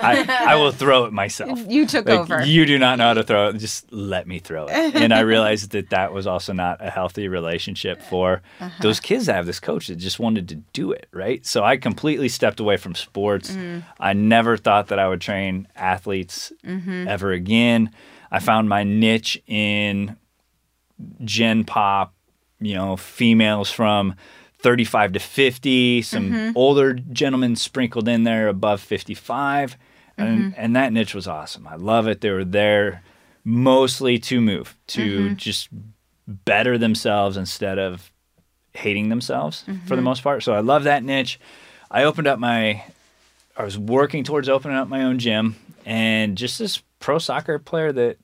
I, 0.00 0.52
I 0.52 0.54
will 0.54 0.70
throw 0.70 1.06
it 1.06 1.12
myself. 1.12 1.58
You 1.66 1.84
took 1.84 2.06
Like, 2.06 2.20
over. 2.20 2.44
You 2.44 2.66
do 2.66 2.78
not 2.78 2.98
know 2.98 3.04
how 3.08 3.14
to 3.14 3.24
throw 3.24 3.48
it. 3.48 3.58
Just 3.58 3.92
let 3.92 4.28
me 4.28 4.38
throw 4.38 4.66
it. 4.68 4.94
And 4.94 5.12
I 5.12 5.20
realized 5.20 5.72
that 5.72 5.90
that 5.90 6.12
was 6.12 6.24
also 6.26 6.52
not 6.52 6.84
a 6.84 6.88
healthy 6.88 7.26
relationship 7.26 8.00
for 8.02 8.42
Uh-huh. 8.60 8.70
those 8.82 9.00
kids 9.00 9.26
that 9.26 9.34
have 9.34 9.46
this 9.46 9.58
coach 9.58 9.88
that 9.88 9.96
just 9.96 10.20
wanted 10.20 10.48
to 10.50 10.54
do 10.72 10.92
it, 10.92 11.08
right? 11.12 11.44
So 11.44 11.64
I 11.64 11.76
completely 11.78 12.28
stepped 12.28 12.60
away 12.60 12.76
from 12.76 12.94
sports. 12.94 13.50
Mm-hmm. 13.50 13.80
I 13.98 14.12
never 14.12 14.56
thought 14.56 14.86
that 14.88 15.00
I 15.00 15.08
would 15.08 15.20
train 15.20 15.66
athletes 15.74 16.52
Mm-hmm. 16.64 17.08
ever 17.08 17.32
again. 17.32 17.90
I 18.30 18.38
found 18.38 18.68
my 18.68 18.84
niche 18.84 19.42
in 19.48 20.16
gen 21.24 21.64
pop, 21.64 22.14
you 22.60 22.74
know, 22.74 22.96
females 22.96 23.70
from 23.70 24.14
35 24.60 25.12
to 25.12 25.18
50, 25.20 26.02
some 26.02 26.32
Mm-hmm. 26.32 26.50
older 26.56 26.94
gentlemen 26.94 27.54
sprinkled 27.56 28.08
in 28.08 28.24
there 28.24 28.48
above 28.48 28.80
55. 28.80 29.76
And, 30.16 30.52
Mm-hmm. 30.52 30.60
and 30.60 30.74
that 30.76 30.92
niche 30.92 31.14
was 31.14 31.28
awesome. 31.28 31.66
I 31.68 31.76
love 31.76 32.08
it. 32.08 32.20
They 32.20 32.30
were 32.30 32.44
there 32.44 33.02
mostly 33.44 34.18
to 34.18 34.40
move, 34.40 34.76
to 34.88 35.26
Mm-hmm. 35.26 35.34
just 35.36 35.68
better 36.26 36.76
themselves 36.76 37.36
instead 37.36 37.78
of 37.78 38.10
hating 38.74 39.08
themselves 39.08 39.62
for 39.62 39.72
Mm-hmm. 39.72 39.96
the 39.96 40.02
most 40.02 40.22
part. 40.22 40.42
So 40.42 40.52
I 40.52 40.60
love 40.60 40.84
that 40.84 41.04
niche. 41.04 41.38
I 41.90 42.02
opened 42.04 42.26
up 42.26 42.38
my, 42.38 42.82
I 43.56 43.62
was 43.64 43.78
working 43.78 44.24
towards 44.24 44.48
opening 44.48 44.76
up 44.76 44.88
my 44.88 45.04
own 45.04 45.18
gym, 45.18 45.56
and 45.86 46.36
just 46.36 46.58
this 46.58 46.82
pro 47.00 47.18
soccer 47.18 47.58
player 47.58 47.92
that 47.92 48.18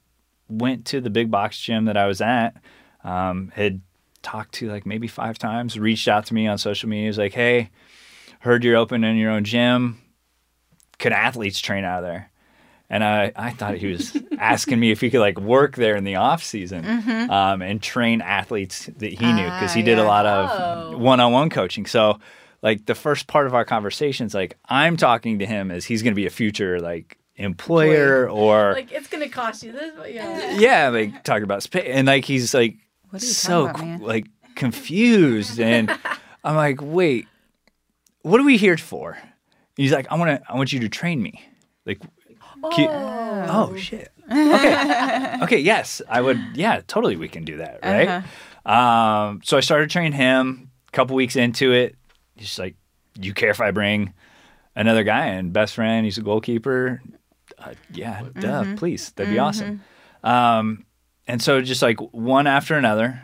went 0.49 0.85
to 0.87 1.00
the 1.00 1.09
big 1.11 1.31
box 1.31 1.59
gym 1.59 1.87
that 1.87 1.97
I 1.97 2.07
was 2.07 2.21
at 2.21 2.57
um, 3.05 3.50
had 3.55 3.81
talked 4.25 4.54
to 4.54 4.69
like 4.69 4.85
maybe 4.87 5.07
five 5.07 5.38
times, 5.38 5.78
reached 5.78 6.09
out 6.09 6.26
to 6.26 6.35
me 6.35 6.49
on 6.49 6.59
social 6.59 6.88
media. 6.88 7.07
was 7.09 7.19
like, 7.19 7.33
hey, 7.35 7.71
heard 8.40 8.64
you're 8.64 8.76
opening 8.76 9.16
your 9.16 9.31
own 9.31 9.45
gym. 9.45 10.00
Could 10.99 11.12
athletes 11.12 11.61
train 11.61 11.85
out 11.85 11.99
of 12.02 12.04
there? 12.11 12.31
And 12.90 13.02
I, 13.02 13.33
I 13.35 13.50
thought 13.50 13.76
he 13.76 13.87
was 13.88 14.16
asking 14.38 14.78
me 14.78 14.90
if 14.90 15.00
he 15.00 15.11
could 15.11 15.21
like 15.21 15.40
work 15.40 15.76
there 15.76 15.97
in 15.97 16.04
the 16.04 16.16
off 16.16 16.43
season 16.45 16.85
um, 17.31 17.62
and 17.62 17.83
train 17.83 18.21
athletes 18.21 18.87
that 18.99 19.12
he 19.12 19.33
knew 19.33 19.45
because 19.45 19.73
he 19.73 19.83
Ah, 19.83 19.85
did 19.85 19.99
a 19.99 20.04
lot 20.04 20.26
of 20.26 20.50
Oh. 20.95 20.99
one-on-one 20.99 21.50
coaching. 21.50 21.87
So 21.87 22.19
like 22.62 22.87
the 22.87 22.95
first 22.95 23.26
part 23.26 23.47
of 23.47 23.54
our 23.54 23.64
conversations, 23.64 24.35
like 24.35 24.57
I'm 24.69 24.97
talking 24.97 25.38
to 25.40 25.47
him 25.47 25.71
as 25.71 25.85
he's 25.87 26.02
going 26.02 26.12
to 26.12 26.16
be 26.16 26.26
a 26.26 26.31
future 26.31 26.78
like 26.81 27.19
employer 27.37 28.28
or 28.31 28.75
Like 28.75 28.93
it's 28.93 29.09
gonna 29.09 29.28
cost 29.28 29.62
you 29.64 29.73
this, 29.73 29.93
but 29.97 30.12
yeah. 30.12 30.57
yeah, 30.59 30.88
like 30.90 31.25
talking 31.25 31.43
about 31.43 31.62
space, 31.64 31.87
and 31.88 32.07
like 32.07 32.25
he's 32.25 32.54
like 32.54 32.76
What 33.14 33.23
are 33.23 33.26
you 33.26 33.33
so 33.33 33.66
talking 33.66 33.88
about, 33.94 34.00
man? 34.00 34.09
like 34.09 34.26
confused, 34.56 35.61
and 35.61 35.90
I'm 36.44 36.56
like, 36.56 36.78
wait, 36.83 37.26
what 38.23 38.40
are 38.40 38.44
we 38.44 38.56
here 38.56 38.76
for? 38.76 39.12
And 39.12 39.23
He's 39.76 39.92
like, 39.92 40.06
I 40.11 40.16
want 40.16 40.30
to, 40.42 40.50
I 40.50 40.56
want 40.56 40.73
you 40.73 40.80
to 40.80 40.88
train 40.88 41.23
me. 41.23 41.40
Like, 41.87 42.02
you- 42.76 42.88
oh 42.88 43.75
shit. 43.76 44.11
Okay, 44.30 45.37
okay, 45.42 45.59
yes, 45.59 46.00
I 46.09 46.21
would. 46.23 46.38
Yeah, 46.54 46.80
totally, 46.87 47.16
we 47.16 47.28
can 47.28 47.44
do 47.44 47.59
that, 47.59 47.80
right? 47.83 48.25
Um, 49.28 49.40
so 49.44 49.56
I 49.56 49.61
started 49.61 49.90
training 49.90 50.12
him. 50.12 50.71
A 50.88 50.92
couple 50.92 51.14
weeks 51.16 51.37
into 51.37 51.73
it, 51.73 51.94
he's 52.37 52.59
like, 52.59 52.75
"You 53.21 53.35
care 53.35 53.50
if 53.50 53.61
I 53.61 53.71
bring 53.71 54.14
another 54.75 55.02
guy 55.04 55.26
and 55.26 55.52
best 55.52 55.75
friend? 55.75 56.04
He's 56.06 56.16
a 56.18 56.23
goalkeeper. 56.23 57.02
Uh, 57.59 57.75
yeah, 57.92 58.23
duh, 58.40 58.75
please, 58.76 59.11
that'd 59.12 59.30
be 59.33 59.38
awesome." 59.38 59.83
Um, 60.23 60.87
and 61.26 61.40
so 61.43 61.61
just 61.61 61.83
like 61.83 61.99
one 62.12 62.47
after 62.47 62.76
another, 62.76 63.23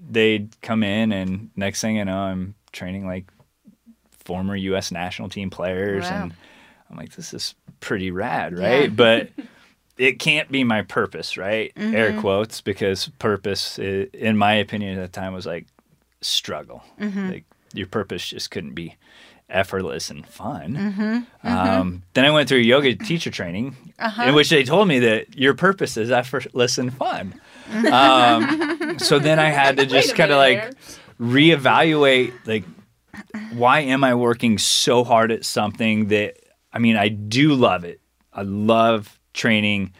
they'd 0.00 0.60
come 0.60 0.82
in, 0.82 1.12
and 1.12 1.50
next 1.56 1.80
thing 1.80 1.96
you 1.96 2.04
know, 2.04 2.18
I'm 2.18 2.54
training 2.72 3.06
like 3.06 3.30
former 4.24 4.56
U.S. 4.56 4.92
national 4.92 5.28
team 5.28 5.50
players, 5.50 6.04
Wow. 6.04 6.22
and 6.22 6.34
I'm 6.90 6.96
like, 6.96 7.12
this 7.12 7.34
is 7.34 7.54
pretty 7.80 8.10
rad, 8.10 8.56
right? 8.56 8.94
But 8.96 9.30
it 9.98 10.18
can't 10.18 10.50
be 10.50 10.64
my 10.64 10.82
purpose, 10.82 11.36
right? 11.36 11.72
Air 11.76 12.10
mm-hmm. 12.10 12.20
quotes, 12.20 12.60
because 12.60 13.08
purpose, 13.18 13.78
i 13.78 14.08
in 14.12 14.36
my 14.36 14.54
opinion, 14.54 14.98
at 14.98 15.12
the 15.12 15.20
time 15.20 15.32
was 15.32 15.46
like 15.46 15.66
struggle. 16.20 16.82
Mm-hmm. 17.00 17.30
Like 17.30 17.44
your 17.74 17.86
purpose 17.86 18.28
just 18.28 18.50
couldn't 18.50 18.74
be 18.74 18.96
effortless 19.52 20.10
and 20.10 20.26
fun. 20.26 21.26
Um, 21.44 22.02
then 22.14 22.24
I 22.24 22.30
went 22.30 22.48
through 22.48 22.58
yoga 22.58 22.94
teacher 22.94 23.30
training, 23.30 23.76
in 24.24 24.34
which 24.34 24.50
they 24.50 24.64
told 24.64 24.88
me 24.88 24.98
that 25.00 25.36
your 25.36 25.54
purpose 25.54 25.96
is 25.96 26.10
effortless 26.10 26.78
and 26.78 26.92
fun. 26.92 27.34
Um, 27.90 28.98
so 28.98 29.18
then 29.18 29.38
I 29.38 29.50
had 29.50 29.76
to 29.76 29.86
just 29.86 30.14
kind 30.14 30.32
of 30.32 30.38
like 30.38 30.72
reevaluate, 31.20 32.32
like, 32.46 32.64
why 33.52 33.80
am 33.80 34.04
I 34.04 34.14
working 34.14 34.58
so 34.58 35.04
hard 35.04 35.30
at 35.32 35.44
something 35.44 36.08
that 36.08 36.36
I 36.72 36.78
mean, 36.78 36.96
I 36.96 37.08
do 37.08 37.54
love 37.54 37.84
it. 37.84 38.00
I 38.32 38.42
love 38.42 39.18
training 39.34 39.92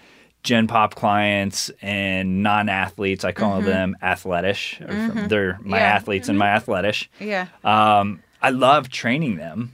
Gen 0.43 0.67
Pop 0.67 0.95
clients 0.95 1.71
and 1.83 2.43
non 2.43 2.69
athletes. 2.69 3.25
I 3.25 3.33
call 3.33 3.61
them 3.61 3.97
athletish. 4.03 4.81
Or 4.81 5.27
They're 5.29 5.59
my 5.63 5.79
Yeah. 5.79 5.85
athletes 5.85 6.29
and 6.29 6.39
my 6.39 6.49
athletish. 6.49 7.11
Yeah. 7.21 7.47
Um, 7.63 8.23
I 8.43 8.51
love 8.51 8.91
training 8.91 9.37
them, 9.37 9.73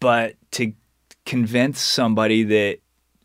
but 0.00 0.34
to 0.52 0.72
convince 1.24 1.80
somebody 1.80 2.42
that 2.44 2.78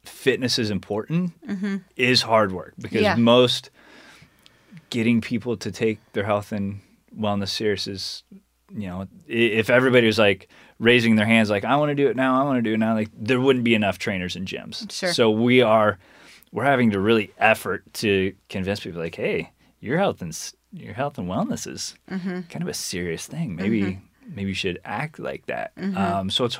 fitness 0.04 0.60
is 0.60 0.69
important 0.69 1.32
mm-hmm. 1.47 1.77
is 1.95 2.23
hard 2.23 2.51
work 2.51 2.73
because 2.77 3.01
Yeah. 3.01 3.15
most 3.15 3.69
getting 4.89 5.21
people 5.21 5.56
to 5.58 5.71
take 5.71 5.99
their 6.13 6.25
health 6.25 6.51
and 6.51 6.82
wellness 7.17 7.49
serious 7.49 7.88
is, 7.88 8.23
you 8.75 8.88
know, 8.88 9.08
if 9.27 9.69
everybody 9.69 10.08
was 10.08 10.19
like 10.19 10.49
raising 10.80 11.15
their 11.15 11.25
hands, 11.25 11.49
like, 11.49 11.63
I 11.63 11.75
want 11.77 11.89
to 11.89 11.95
do 11.95 12.08
it 12.10 12.15
now, 12.15 12.41
I 12.41 12.43
want 12.43 12.58
to 12.58 12.62
do 12.62 12.73
it 12.73 12.77
now, 12.77 12.93
like, 12.93 13.10
there 13.15 13.39
wouldn't 13.39 13.63
be 13.63 13.75
enough 13.75 13.99
trainers 13.99 14.36
and 14.36 14.47
gyms. 14.47 14.91
Sure. 14.91 15.13
So 15.13 15.30
we 15.30 15.62
are, 15.62 15.99
we're 16.51 16.65
having 16.65 16.91
to 16.91 16.99
really 16.99 17.32
effort 17.38 17.84
to 17.95 18.34
convince 18.49 18.82
people, 18.82 18.99
like, 18.99 19.15
hey, 19.15 19.51
your 19.80 19.97
health 19.97 20.21
and 20.21 20.38
your 20.73 20.93
health 20.93 21.17
and 21.17 21.27
wellness 21.27 21.67
is 21.67 21.95
mm-hmm. 22.10 22.41
kind 22.41 22.62
of 22.62 22.67
a 22.67 22.73
serious 22.73 23.27
thing. 23.27 23.56
Maybe 23.56 23.82
mm-hmm. 23.82 24.06
Maybe 24.32 24.50
you 24.50 24.56
should 24.56 24.80
act 24.86 25.20
like 25.20 25.46
that. 25.48 25.74
Um, 25.78 26.30
so 26.30 26.46
it's 26.46 26.60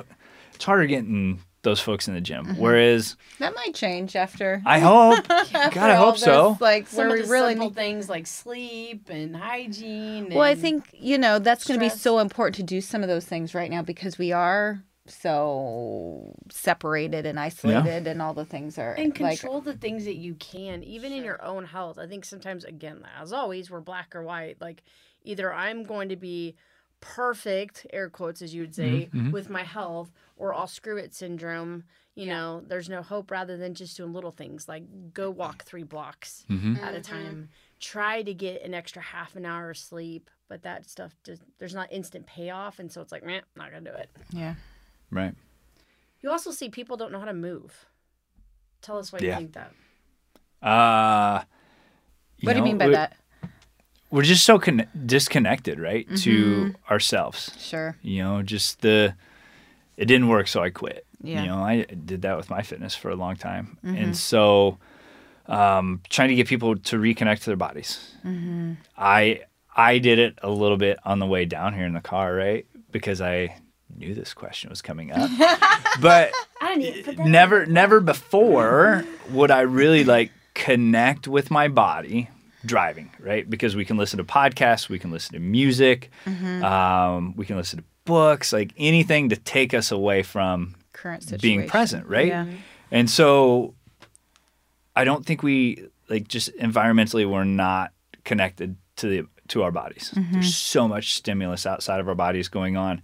it's 0.54 0.64
harder 0.64 0.86
getting 0.86 1.40
those 1.62 1.80
folks 1.80 2.08
in 2.08 2.14
the 2.14 2.20
gym. 2.20 2.56
Whereas 2.56 3.16
That 3.38 3.54
might 3.54 3.72
change 3.74 4.16
after. 4.16 4.60
I 4.66 4.80
hope, 4.80 5.24
after 5.30 5.52
God, 5.74 5.90
I 5.90 5.94
all 5.94 6.06
hope 6.06 6.18
so. 6.18 6.56
Like 6.60 6.88
Some 6.88 6.98
where 6.98 7.06
of 7.08 7.12
we 7.14 7.22
the 7.22 7.28
really 7.28 7.50
simple 7.52 7.68
need. 7.68 7.76
things 7.76 8.08
like 8.08 8.26
sleep 8.26 9.08
and 9.08 9.36
hygiene. 9.36 10.28
Well, 10.30 10.42
I 10.42 10.54
think 10.56 10.86
you 10.92 11.18
know 11.18 11.38
that's 11.38 11.64
going 11.66 11.78
to 11.78 11.84
be 11.84 11.88
so 11.90 12.18
important 12.18 12.56
to 12.56 12.62
do 12.64 12.80
some 12.80 13.02
of 13.02 13.08
those 13.08 13.24
things 13.24 13.54
right 13.54 13.70
now 13.70 13.80
because 13.82 14.18
we 14.18 14.32
are 14.32 14.82
so 15.06 16.34
separated 16.50 17.26
and 17.26 17.38
isolated, 17.38 18.06
and 18.06 18.20
all 18.22 18.34
the 18.34 18.44
things 18.44 18.78
are 18.78 18.94
and 18.94 19.18
like 19.20 19.40
control 19.40 19.60
the 19.60 19.74
things 19.74 20.04
that 20.04 20.16
you 20.16 20.34
can, 20.34 20.82
even 20.84 21.12
in 21.12 21.24
your 21.24 21.42
own 21.44 21.64
health. 21.64 21.98
I 21.98 22.06
think 22.06 22.24
sometimes, 22.24 22.64
again, 22.64 23.04
as 23.20 23.32
always, 23.32 23.70
we're 23.70 23.80
black 23.80 24.14
or 24.14 24.22
white. 24.22 24.60
Like 24.60 24.82
either 25.24 25.52
I'm 25.52 25.84
going 25.84 26.08
to 26.10 26.16
be 26.16 26.56
perfect, 27.02 27.86
air 27.92 28.08
quotes, 28.08 28.40
as 28.40 28.54
you 28.54 28.62
would 28.62 28.74
say, 28.74 29.08
mm-hmm, 29.08 29.18
mm-hmm. 29.18 29.30
with 29.32 29.50
my 29.50 29.62
health, 29.64 30.10
or 30.38 30.54
I'll 30.54 30.66
screw 30.66 30.96
it 30.96 31.14
syndrome. 31.14 31.84
You 32.14 32.26
know, 32.26 32.62
there's 32.66 32.88
no 32.88 33.02
hope 33.02 33.30
rather 33.30 33.56
than 33.58 33.74
just 33.74 33.96
doing 33.96 34.12
little 34.14 34.30
things 34.30 34.68
like 34.68 34.84
go 35.12 35.30
walk 35.30 35.64
three 35.64 35.82
blocks 35.82 36.44
mm-hmm. 36.50 36.76
at 36.76 36.94
a 36.94 37.00
time. 37.00 37.50
Try 37.80 38.22
to 38.22 38.32
get 38.32 38.62
an 38.62 38.72
extra 38.72 39.02
half 39.02 39.34
an 39.36 39.44
hour 39.44 39.70
of 39.70 39.76
sleep, 39.78 40.30
but 40.48 40.62
that 40.62 40.88
stuff 40.88 41.14
just 41.24 41.42
there's 41.58 41.74
not 41.74 41.92
instant 41.92 42.26
payoff, 42.26 42.78
and 42.78 42.90
so 42.90 43.00
it's 43.02 43.12
like, 43.12 43.24
man, 43.24 43.42
not 43.56 43.70
gonna 43.72 43.90
do 43.90 43.96
it. 43.96 44.08
yeah. 44.30 44.54
right. 45.10 45.34
You 46.20 46.30
also 46.30 46.52
see 46.52 46.68
people 46.68 46.96
don't 46.96 47.10
know 47.10 47.18
how 47.18 47.24
to 47.24 47.34
move. 47.34 47.86
Tell 48.80 48.96
us 48.98 49.12
why 49.12 49.18
Yeah. 49.20 49.30
you 49.40 49.48
think 49.48 49.54
that. 49.54 49.72
Uh, 50.66 51.42
you 52.38 52.46
What 52.46 52.52
do 52.52 52.58
you 52.58 52.60
know, 52.60 52.64
mean 52.64 52.78
by 52.78 52.86
we- 52.88 52.92
that? 52.94 53.16
We're 54.12 54.22
just 54.22 54.44
so 54.44 54.58
con- 54.60 54.86
disconnected, 55.06 55.80
right, 55.80 56.06
Mm-hmm. 56.06 56.16
to 56.16 56.74
ourselves. 56.90 57.50
Sure. 57.58 57.96
You 58.02 58.22
know, 58.22 58.42
just 58.42 58.82
the 58.82 59.14
it 59.96 60.04
didn't 60.06 60.28
work, 60.28 60.46
so 60.48 60.62
I 60.62 60.70
quit. 60.70 61.04
Yeah. 61.22 61.36
Mm-hmm. 61.36 61.44
You 61.44 61.50
know, 61.50 61.62
I 61.62 61.82
did 61.84 62.22
that 62.22 62.36
with 62.36 62.50
my 62.50 62.62
fitness 62.62 62.94
for 62.94 63.10
a 63.10 63.16
long 63.16 63.36
time, 63.36 63.78
and 63.82 64.16
so 64.16 64.78
um, 65.46 66.00
trying 66.10 66.28
to 66.28 66.34
get 66.34 66.46
people 66.46 66.76
to 66.76 66.96
reconnect 66.96 67.40
to 67.40 67.46
their 67.46 67.56
bodies. 67.56 68.14
Mm-hmm. 68.24 68.74
I 68.96 69.40
I 69.74 69.98
did 69.98 70.18
it 70.18 70.38
a 70.42 70.50
little 70.50 70.76
bit 70.76 70.98
on 71.04 71.18
the 71.18 71.26
way 71.26 71.44
down 71.46 71.74
here 71.74 71.86
in 71.86 71.94
the 71.94 72.00
car, 72.00 72.34
right, 72.34 72.66
because 72.90 73.20
I 73.20 73.56
knew 73.96 74.14
this 74.14 74.34
question 74.34 74.70
was 74.70 74.82
coming 74.82 75.12
up, 75.12 75.30
but 76.00 76.32
I 76.60 76.74
didn't 76.76 76.82
even 76.82 77.04
put 77.04 77.16
that 77.16 77.26
never 77.26 77.66
never 77.66 78.00
before 78.00 79.04
would 79.30 79.50
I 79.50 79.62
really 79.62 80.04
like 80.04 80.32
connect 80.54 81.26
with 81.28 81.50
my 81.50 81.68
body 81.68 82.28
driving, 82.64 83.10
right? 83.20 83.48
Because 83.48 83.74
we 83.76 83.84
can 83.84 83.96
listen 83.96 84.18
to 84.18 84.24
podcasts, 84.24 84.88
we 84.88 84.98
can 84.98 85.10
listen 85.10 85.32
to 85.34 85.40
music, 85.40 86.10
Mm-hmm. 86.26 86.64
um, 86.64 87.34
we 87.36 87.44
can 87.46 87.56
listen 87.56 87.78
to 87.80 87.84
books, 88.04 88.52
like 88.52 88.72
anything 88.76 89.28
to 89.30 89.36
take 89.36 89.74
us 89.74 89.90
away 89.92 90.22
from 90.22 90.74
Current 90.92 91.22
situation. 91.22 91.40
being 91.40 91.68
present, 91.68 92.06
right? 92.06 92.28
Yeah. 92.28 92.46
And 92.90 93.08
so 93.08 93.74
I 94.94 95.04
don't 95.04 95.24
think 95.24 95.42
we 95.42 95.86
like 96.08 96.28
just 96.28 96.54
environmentally 96.56 97.28
we're 97.30 97.44
not 97.44 97.92
connected 98.24 98.76
to 98.96 99.08
the 99.08 99.26
to 99.48 99.62
our 99.62 99.70
bodies. 99.72 100.12
Mm-hmm. 100.14 100.32
There's 100.34 100.54
so 100.54 100.86
much 100.88 101.14
stimulus 101.14 101.66
outside 101.66 102.00
of 102.00 102.08
our 102.08 102.14
bodies 102.14 102.48
going 102.48 102.76
on. 102.76 103.02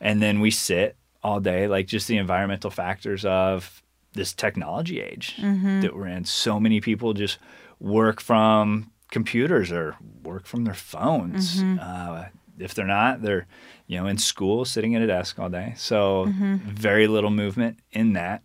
And 0.00 0.22
then 0.22 0.40
we 0.40 0.50
sit 0.50 0.96
all 1.22 1.40
day, 1.40 1.66
like 1.66 1.86
just 1.86 2.06
the 2.08 2.16
environmental 2.18 2.70
factors 2.70 3.24
of 3.24 3.82
this 4.12 4.32
technology 4.32 5.00
age 5.00 5.36
that 5.40 5.90
we're 5.94 6.06
in. 6.06 6.24
So 6.24 6.58
many 6.60 6.80
people 6.80 7.14
just 7.14 7.38
work 7.80 8.20
from 8.20 8.90
computers 9.10 9.70
or 9.72 9.96
work 10.22 10.46
from 10.46 10.64
their 10.64 10.74
phones. 10.74 11.62
Uh, 11.62 12.28
if 12.58 12.74
they're 12.74 12.86
not, 12.86 13.22
they're 13.22 13.46
you 13.86 13.98
know 13.98 14.06
in 14.06 14.18
school 14.18 14.64
sitting 14.64 14.94
at 14.94 15.02
a 15.02 15.06
desk 15.06 15.38
all 15.38 15.48
day. 15.48 15.74
So 15.76 16.26
very 16.28 17.06
little 17.06 17.30
movement 17.30 17.78
in 17.92 18.14
that. 18.14 18.42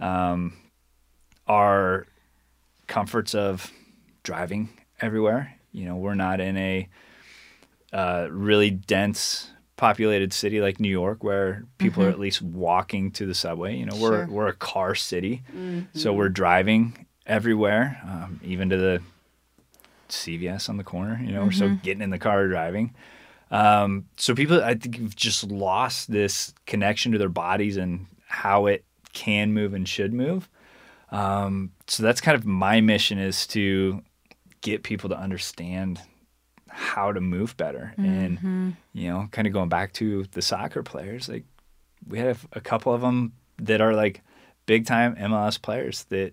Um, 0.00 0.54
our 1.46 2.06
comforts 2.86 3.34
of 3.34 3.70
driving 4.22 4.68
everywhere. 5.00 5.54
You 5.72 5.84
know, 5.86 5.96
we're 5.96 6.14
not 6.14 6.40
in 6.40 6.56
a 6.56 6.88
uh, 7.92 8.28
really 8.30 8.70
dense 8.70 9.50
populated 9.76 10.32
city 10.32 10.60
like 10.60 10.78
New 10.80 10.90
York 10.90 11.24
where 11.24 11.64
people 11.78 12.02
are 12.04 12.08
at 12.10 12.18
least 12.18 12.42
walking 12.42 13.10
to 13.12 13.26
the 13.26 13.34
subway. 13.34 13.76
You 13.76 13.86
know, 13.86 13.96
we're 13.96 14.26
Sure. 14.26 14.34
we're 14.34 14.46
a 14.48 14.52
car 14.54 14.94
city, 14.94 15.42
so 15.94 16.12
we're 16.12 16.28
driving 16.28 17.06
everywhere, 17.26 18.00
um, 18.04 18.40
even 18.42 18.68
to 18.70 18.76
the 18.76 19.02
CVS 20.10 20.68
on 20.68 20.76
the 20.76 20.84
corner. 20.84 21.20
You 21.24 21.32
know, 21.32 21.44
we're 21.44 21.52
still 21.52 21.68
getting 21.82 22.02
in 22.02 22.10
the 22.10 22.18
car 22.18 22.46
driving. 22.48 22.94
Um, 23.50 24.06
so 24.16 24.34
people, 24.34 24.62
I 24.62 24.74
think, 24.74 24.96
have 24.98 25.16
just 25.16 25.44
lost 25.44 26.10
this 26.10 26.54
connection 26.66 27.12
to 27.12 27.18
their 27.18 27.28
bodies 27.28 27.76
and 27.76 28.06
how 28.26 28.66
it 28.66 28.84
can 29.12 29.52
move 29.52 29.74
and 29.74 29.88
should 29.88 30.12
move. 30.12 30.48
Um, 31.10 31.72
so 31.88 32.02
that's 32.02 32.20
kind 32.20 32.36
of 32.36 32.44
my 32.46 32.80
mission 32.80 33.18
is 33.18 33.46
to 33.48 34.02
get 34.60 34.82
people 34.84 35.08
to 35.10 35.18
understand 35.18 36.00
how 36.68 37.12
to 37.12 37.20
move 37.20 37.56
better 37.56 37.92
and 37.98 38.38
you 38.92 39.08
know 39.08 39.28
kind 39.32 39.48
of 39.48 39.52
going 39.52 39.68
back 39.68 39.92
to 39.92 40.24
the 40.32 40.42
soccer 40.42 40.84
players 40.84 41.28
like 41.28 41.44
we 42.06 42.18
have 42.18 42.46
a 42.52 42.60
couple 42.60 42.94
of 42.94 43.00
them 43.00 43.32
that 43.58 43.80
are 43.80 43.92
like 43.92 44.22
big 44.66 44.86
time 44.86 45.16
MLS 45.16 45.60
players 45.60 46.04
that 46.10 46.32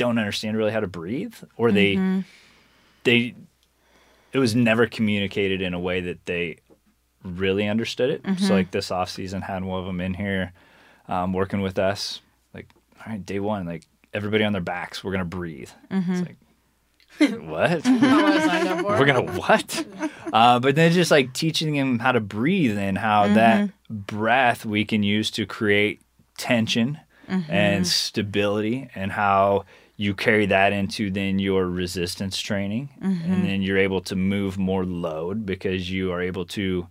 don't 0.00 0.18
understand 0.18 0.56
really 0.56 0.72
how 0.72 0.80
to 0.80 0.86
breathe 0.86 1.34
or 1.58 1.70
they 1.70 1.94
mm-hmm. 1.94 2.20
they 3.04 3.34
it 4.32 4.38
was 4.38 4.54
never 4.54 4.86
communicated 4.86 5.60
in 5.60 5.74
a 5.74 5.78
way 5.78 6.00
that 6.00 6.24
they 6.24 6.56
really 7.22 7.68
understood 7.68 8.08
it. 8.08 8.22
So 8.24 8.30
mm-hmm. 8.30 8.52
like 8.54 8.70
this 8.70 8.90
off 8.90 9.10
season 9.10 9.42
had 9.42 9.62
one 9.62 9.78
of 9.78 9.84
them 9.84 10.00
in 10.00 10.14
here 10.14 10.52
um, 11.06 11.34
working 11.34 11.60
with 11.60 11.78
us 11.78 12.22
like 12.54 12.68
all 12.98 13.12
right 13.12 13.26
day 13.26 13.40
one 13.40 13.66
like 13.66 13.84
everybody 14.14 14.42
on 14.42 14.54
their 14.54 14.62
backs 14.62 15.04
we're 15.04 15.12
gonna 15.12 15.26
breathe. 15.26 15.70
It's 15.90 16.06
mm-hmm. 16.06 16.20
like 16.20 16.36
what? 17.42 17.84
We're 18.84 19.04
gonna 19.04 19.32
what? 19.32 19.84
Uh, 20.32 20.60
but 20.60 20.76
then 20.76 20.92
just 20.92 21.10
like 21.10 21.34
teaching 21.34 21.74
him 21.74 21.98
how 21.98 22.12
to 22.12 22.20
breathe 22.20 22.78
and 22.78 22.96
how 22.96 23.26
that 23.34 23.68
breath 23.90 24.64
we 24.64 24.86
can 24.86 25.02
use 25.02 25.30
to 25.32 25.44
create 25.44 26.00
tension 26.38 26.98
and 27.48 27.86
stability 27.86 28.88
and 28.94 29.12
how 29.12 29.64
you 30.00 30.14
carry 30.14 30.46
that 30.46 30.72
into 30.72 31.10
then 31.10 31.38
your 31.38 31.66
resistance 31.66 32.38
training 32.40 32.88
and 33.02 33.44
then 33.44 33.60
you're 33.62 33.76
able 33.88 34.00
to 34.00 34.16
move 34.16 34.56
more 34.56 34.84
load 34.84 35.44
because 35.44 35.90
you 35.90 36.10
are 36.12 36.22
able 36.22 36.46
to 36.46 36.86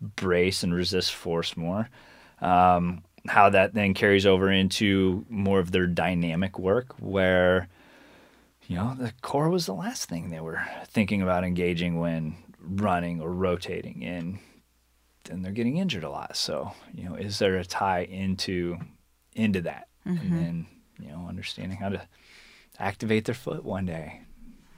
brace 0.00 0.62
and 0.62 0.72
resist 0.74 1.12
force 1.12 1.56
more 1.56 1.88
um, 2.40 3.02
how 3.28 3.50
that 3.50 3.74
then 3.74 3.92
carries 3.94 4.24
over 4.24 4.50
into 4.50 5.24
more 5.28 5.58
of 5.60 5.70
their 5.70 5.86
dynamic 5.86 6.58
work 6.58 6.94
where 6.98 7.68
you 8.68 8.76
know, 8.76 8.96
the 8.98 9.12
core 9.22 9.48
was 9.48 9.66
the 9.66 9.74
last 9.74 10.08
thing 10.08 10.30
they 10.30 10.40
were 10.40 10.60
thinking 10.88 11.22
about 11.22 11.44
engaging 11.44 12.00
when 12.00 12.36
running 12.60 13.20
or 13.20 13.30
rotating 13.30 14.04
and 14.04 14.38
then 15.24 15.42
they're 15.42 15.52
getting 15.52 15.76
injured 15.76 16.04
a 16.04 16.10
lot. 16.10 16.36
So, 16.36 16.72
you 16.94 17.04
know, 17.08 17.14
is 17.16 17.38
there 17.38 17.56
a 17.56 17.64
tie 17.64 18.04
into 18.04 18.78
into 19.34 19.60
that? 19.62 19.88
And 20.04 20.32
then, 20.38 20.66
you 21.00 21.08
know, 21.10 21.26
understanding 21.28 21.78
how 21.78 21.90
to 21.90 22.00
activate 22.78 23.24
their 23.24 23.34
foot 23.34 23.64
one 23.64 23.86
day. 23.86 24.20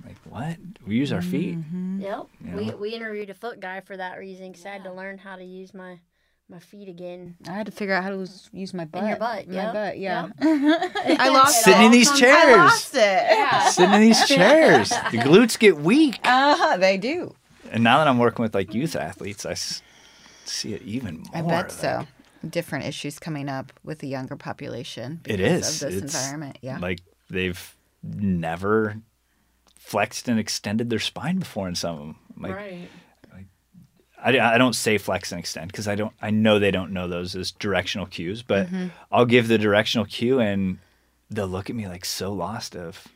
Like 0.05 0.17
what? 0.25 0.57
We 0.87 0.97
use 0.97 1.13
our 1.13 1.23
feet. 1.23 1.59
Yep. 1.99 2.27
You 2.45 2.57
We 2.57 2.67
know? 2.67 2.77
we 2.77 2.91
interviewed 2.95 3.31
a 3.31 3.35
foot 3.35 3.61
guy 3.61 3.81
for 3.81 3.97
that 3.97 4.19
reason 4.19 4.53
because 4.53 4.65
I 4.65 4.71
had 4.71 4.85
to 4.85 4.93
learn 4.93 5.19
how 5.19 5.37
to 5.37 5.45
use 5.45 5.75
my 5.75 5.99
my 6.49 6.59
feet 6.61 6.89
again. 6.89 7.37
I 7.47 7.51
had 7.53 7.67
to 7.67 7.73
figure 7.73 7.93
out 7.95 8.03
how 8.05 8.11
to 8.11 8.27
use 8.53 8.73
my 8.73 8.87
butt. 8.87 9.07
your 9.07 9.17
butt, 9.19 9.49
My 9.49 9.55
yep, 9.55 9.73
butt, 9.75 9.99
yeah. 9.99 10.29
yep. 10.41 10.41
I 11.21 11.29
lost 11.33 11.63
Sitting 11.63 11.83
it. 11.83 11.87
in 11.87 11.91
these 11.93 12.11
chairs. 12.19 12.35
I 12.37 12.43
chairs. 12.47 12.57
lost 12.57 12.95
it. 12.95 12.99
Yeah. 13.01 13.69
Sitting 13.69 13.95
in 13.95 14.01
these 14.01 14.25
chairs. 14.27 14.89
The 14.89 15.19
glutes 15.19 15.59
get 15.59 15.77
weak. 15.77 16.19
Uh, 16.25 16.57
huh. 16.57 16.77
they 16.79 16.97
do. 16.97 17.35
And 17.71 17.85
now 17.85 17.99
that 17.99 18.09
I'm 18.09 18.17
working 18.19 18.43
with 18.43 18.55
like 18.55 18.73
youth 18.73 18.97
athletes, 18.97 19.45
I 19.45 19.51
s- 19.51 19.83
see 20.47 20.73
it 20.73 20.81
even 20.83 21.19
more. 21.19 21.27
I 21.35 21.43
bet 21.43 21.51
like- 21.51 21.71
so. 21.71 22.07
Different 22.49 22.87
issues 22.87 23.19
coming 23.19 23.49
up 23.51 23.73
with 23.85 23.99
the 23.99 24.07
younger 24.09 24.37
population. 24.37 25.21
It 25.27 25.37
because 25.39 25.69
is. 25.69 25.83
of 25.83 25.93
this 25.93 26.03
It's 26.05 26.15
environment. 26.15 26.59
Yeah. 26.63 26.79
Like 26.79 27.01
they've 27.29 27.77
never 28.03 28.99
flexed 29.77 30.29
and 30.29 30.39
extended 30.39 30.91
their 30.91 30.99
spine 30.99 31.39
before 31.39 31.69
in 31.69 31.75
some 31.75 31.95
of 31.95 31.99
them. 32.01 32.17
Like 32.39 32.55
right. 32.55 32.89
I, 34.23 34.55
I 34.55 34.59
don't 34.59 34.75
say 34.75 34.99
flex 34.99 35.31
and 35.31 35.39
extend 35.39 35.71
because 35.71 35.87
I 35.87 35.95
don't 35.95 36.13
I 36.21 36.31
know 36.31 36.59
they 36.59 36.71
don't 36.73 36.93
know 36.93 37.07
those 37.09 37.35
as 37.37 37.53
directional 37.53 38.07
cues, 38.07 38.43
but 38.43 38.67
Mm-hmm. 38.67 38.89
I'll 39.13 39.27
give 39.27 39.49
the 39.49 39.59
directional 39.59 40.07
cue 40.07 40.41
and 40.41 40.79
they'll 41.31 41.47
look 41.47 41.71
at 41.71 41.77
me 41.77 41.87
like 41.87 42.05
so 42.05 42.33
lost 42.33 42.75
of 42.75 43.07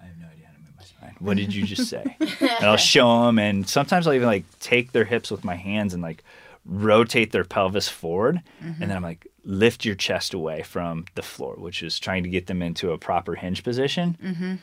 I 0.00 0.06
have 0.06 0.16
no 0.18 0.26
idea 0.26 0.46
how 0.46 0.52
to 0.54 0.58
move 0.60 0.72
my 0.76 0.84
spine. 0.84 1.16
What 1.18 1.36
did 1.36 1.54
you 1.54 1.64
just 1.64 1.88
say? 1.90 2.16
and 2.20 2.64
I'll 2.64 2.76
show 2.76 3.26
them 3.26 3.38
and 3.38 3.68
sometimes 3.68 4.06
I'll 4.06 4.14
even 4.14 4.26
like 4.28 4.44
take 4.58 4.92
their 4.92 5.04
hips 5.04 5.30
with 5.30 5.44
my 5.44 5.54
hands 5.54 5.92
and 5.92 6.02
like 6.02 6.24
rotate 6.66 7.30
their 7.32 7.44
pelvis 7.44 7.88
forward 7.88 8.42
Mm-hmm. 8.62 8.82
and 8.82 8.90
then 8.90 8.96
I'm 8.96 9.02
like 9.02 9.26
lift 9.44 9.84
your 9.84 9.94
chest 9.94 10.34
away 10.34 10.62
from 10.62 11.04
the 11.14 11.22
floor, 11.22 11.54
which 11.56 11.82
is 11.82 11.98
trying 12.00 12.24
to 12.24 12.28
get 12.28 12.46
them 12.48 12.60
into 12.62 12.90
a 12.90 12.98
proper 12.98 13.36
hinge 13.36 13.62
position. 13.62 14.18
Mm-hmm. 14.22 14.54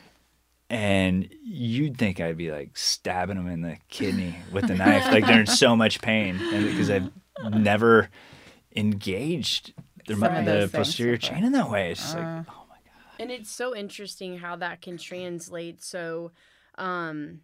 And 0.70 1.28
you'd 1.42 1.96
think 1.96 2.20
I'd 2.20 2.36
be 2.36 2.50
like 2.50 2.76
stabbing 2.76 3.36
them 3.36 3.48
in 3.48 3.62
the 3.62 3.76
kidney 3.88 4.34
with 4.52 4.66
the 4.66 4.74
knife, 4.74 5.06
like 5.12 5.26
they're 5.26 5.40
in 5.40 5.46
so 5.46 5.76
much 5.76 6.00
pain, 6.00 6.38
because 6.38 6.90
I've 6.90 7.10
never 7.52 8.08
engaged 8.74 9.72
the, 10.06 10.16
Some 10.16 10.44
the 10.44 10.68
posterior 10.72 11.16
chain 11.16 11.44
in 11.44 11.52
that 11.52 11.70
way. 11.70 11.92
It's 11.92 12.00
just 12.00 12.16
like, 12.16 12.24
Uh. 12.24 12.42
oh 12.50 12.64
my 12.68 12.76
god. 12.84 13.20
And 13.20 13.30
it's 13.30 13.50
so 13.50 13.74
interesting 13.74 14.38
how 14.38 14.56
that 14.56 14.82
can 14.82 14.96
translate. 14.98 15.82
So, 15.82 16.32
um, 16.76 17.40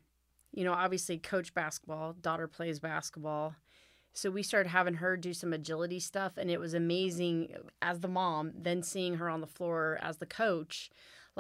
you 0.53 0.65
know, 0.65 0.73
obviously, 0.73 1.19
coach 1.19 1.55
basketball, 1.55 2.15
daughter 2.15 2.49
plays 2.49 2.81
basketball. 2.81 3.55
So 4.13 4.31
we 4.31 4.43
started 4.43 4.71
having 4.71 4.95
her 4.95 5.17
do 5.17 5.33
some 5.33 5.53
agility 5.53 6.01
stuff, 6.01 6.37
and 6.37 6.51
it 6.51 6.61
was 6.61 6.75
amazing 6.75 7.55
as 7.81 8.01
the 8.01 8.09
mom, 8.09 8.53
then 8.57 8.83
seeing 8.83 9.15
her 9.15 9.29
on 9.29 9.41
the 9.41 9.47
floor 9.47 9.99
as 10.03 10.19
the 10.19 10.27
coach, 10.27 10.91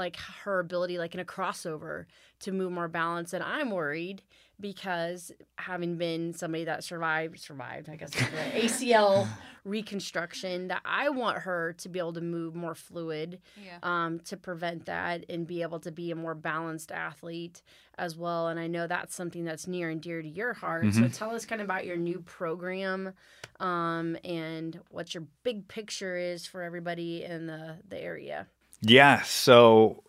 like 0.01 0.17
her 0.45 0.59
ability, 0.61 0.97
like 0.99 1.15
in 1.15 1.21
a 1.21 1.25
crossover, 1.25 2.07
to 2.41 2.53
move 2.53 2.73
more 2.73 2.89
balance. 2.89 3.33
And 3.35 3.45
I'm 3.45 3.71
worried 3.71 4.23
because 4.59 5.31
having 5.59 5.97
been 5.97 6.33
somebody 6.35 6.65
that 6.65 6.83
survived, 6.85 7.39
survived, 7.39 7.89
I 7.89 7.97
guess, 7.97 8.11
ACL 8.11 9.29
reconstruction, 9.65 10.69
that 10.69 10.81
I 10.85 11.09
want 11.11 11.39
her 11.39 11.75
to 11.79 11.89
be 11.89 11.99
able 11.99 12.15
to 12.15 12.21
move 12.21 12.55
more 12.55 12.75
fluid 12.75 13.41
Yeah. 13.65 13.79
um, 13.83 14.21
to 14.21 14.37
prevent 14.37 14.87
that 14.87 15.25
and 15.29 15.47
be 15.47 15.63
able 15.63 15.81
to 15.81 15.91
be 15.93 16.11
a 16.11 16.15
more 16.17 16.35
balanced 16.35 16.93
athlete 16.93 17.63
as 17.99 18.17
well. 18.17 18.49
And 18.49 18.59
I 18.59 18.67
know 18.67 18.87
that's 18.87 19.15
something 19.15 19.45
that's 19.45 19.67
near 19.67 19.91
and 19.91 20.01
dear 20.01 20.23
to 20.23 20.29
your 20.29 20.55
heart. 20.55 20.93
So 20.95 21.03
Mhm. 21.03 21.13
tell 21.17 21.31
us 21.35 21.45
kind 21.47 21.61
of 21.61 21.67
about 21.67 21.85
your 21.87 21.97
new 21.97 22.21
program 22.21 23.13
um, 23.61 24.17
and 24.25 24.81
what 24.91 25.13
your 25.15 25.25
big 25.43 25.69
picture 25.69 26.17
is 26.17 26.47
for 26.47 26.63
everybody 26.63 27.25
in 27.25 27.47
the, 27.47 27.77
the 27.89 27.99
area. 27.99 28.47
Yeah, 28.83 29.23
so 29.23 30.03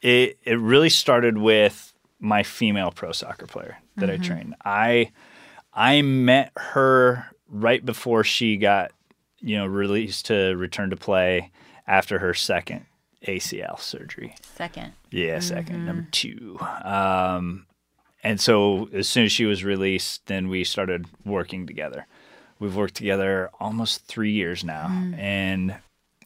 it 0.00 0.38
it 0.44 0.58
really 0.58 0.90
started 0.90 1.38
with 1.38 1.92
my 2.18 2.42
female 2.42 2.90
pro 2.90 3.12
soccer 3.12 3.46
player 3.46 3.78
that 3.96 4.10
I 4.10 4.14
mm-hmm. 4.14 4.22
trained. 4.22 4.54
I 4.64 5.12
I 5.72 6.02
met 6.02 6.52
her 6.56 7.26
right 7.48 7.84
before 7.84 8.24
she 8.24 8.56
got, 8.56 8.92
you 9.38 9.56
know, 9.56 9.66
released 9.66 10.26
to 10.26 10.54
return 10.56 10.90
to 10.90 10.96
play 10.96 11.50
after 11.86 12.18
her 12.18 12.34
second 12.34 12.86
ACL 13.26 13.78
surgery. 13.78 14.34
Second. 14.56 14.92
Yeah, 15.10 15.38
2nd 15.38 15.84
number 15.84 16.02
mm-hmm. 16.02 16.10
two. 16.10 16.58
Um, 16.84 17.66
and 18.22 18.40
so 18.40 18.88
as 18.92 19.08
soon 19.08 19.24
as 19.24 19.32
she 19.32 19.44
was 19.44 19.64
released, 19.64 20.26
then 20.26 20.48
we 20.48 20.64
started 20.64 21.06
working 21.24 21.66
together. 21.66 22.06
We've 22.58 22.76
worked 22.76 22.94
together 22.94 23.50
almost 23.58 24.06
three 24.06 24.32
years 24.32 24.62
now, 24.62 24.88
mm. 24.88 25.18
and 25.18 25.76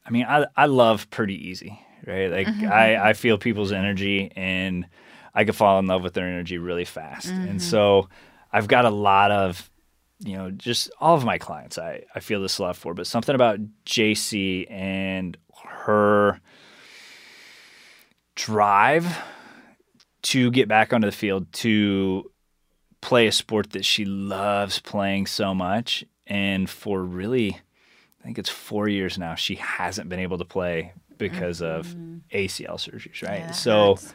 I 0.07 0.11
mean, 0.11 0.25
I 0.29 0.47
I 0.57 0.67
love 0.67 1.09
pretty 1.11 1.49
easy, 1.49 1.79
right? 2.07 2.31
Like 2.31 2.47
mm-hmm, 2.47 2.67
I 2.67 2.89
mm-hmm. 2.89 3.07
I 3.07 3.13
feel 3.15 3.39
people's 3.39 3.73
energy, 3.73 4.33
and 4.37 4.87
I 5.35 5.45
could 5.45 5.57
fall 5.57 5.79
in 5.79 5.87
love 5.87 6.03
with 6.03 6.15
their 6.15 6.27
energy 6.27 6.59
really 6.59 6.85
fast. 6.85 7.29
And 7.29 7.49
mm-hmm. 7.49 7.59
so 7.59 8.09
I've 8.53 8.69
got 8.69 8.85
a 8.85 8.91
lot 8.91 9.31
of 9.31 9.71
you 10.21 10.37
know, 10.37 10.51
just 10.51 10.91
all 11.01 11.15
of 11.15 11.25
my 11.25 11.39
clients 11.39 11.79
I, 11.79 12.05
I 12.15 12.21
feel 12.21 12.41
this 12.41 12.61
love 12.61 12.79
for, 12.79 12.95
but 12.95 13.07
something 13.07 13.35
about 13.35 13.59
JC 13.85 14.71
and 14.71 15.37
her 15.65 16.41
drive 18.35 19.19
to 20.23 20.51
get 20.51 20.69
back 20.69 20.93
onto 20.93 21.07
the 21.07 21.13
field 21.13 21.53
to 21.53 22.31
play 23.01 23.27
a 23.27 23.33
sport 23.33 23.71
that 23.73 23.85
she 23.85 24.05
loves 24.05 24.81
playing 24.81 25.27
so 25.27 25.55
much 25.55 26.05
and 26.27 26.71
for 26.71 27.03
really 27.03 27.61
I 28.25 28.27
think 28.27 28.39
it's 28.39 28.49
four 28.49 28.89
years 28.89 29.19
now. 29.19 29.35
She 29.35 29.57
hasn't 29.57 30.09
been 30.09 30.19
able 30.21 30.39
to 30.39 30.47
play 30.47 30.95
because 31.19 31.61
of 31.61 31.87
Mm-hmm. 31.87 32.17
ACL 32.37 32.77
surgeries, 32.77 33.23
right? 33.23 33.41
Yeah, 33.41 33.51
so 33.51 33.97
hurts. 33.97 34.15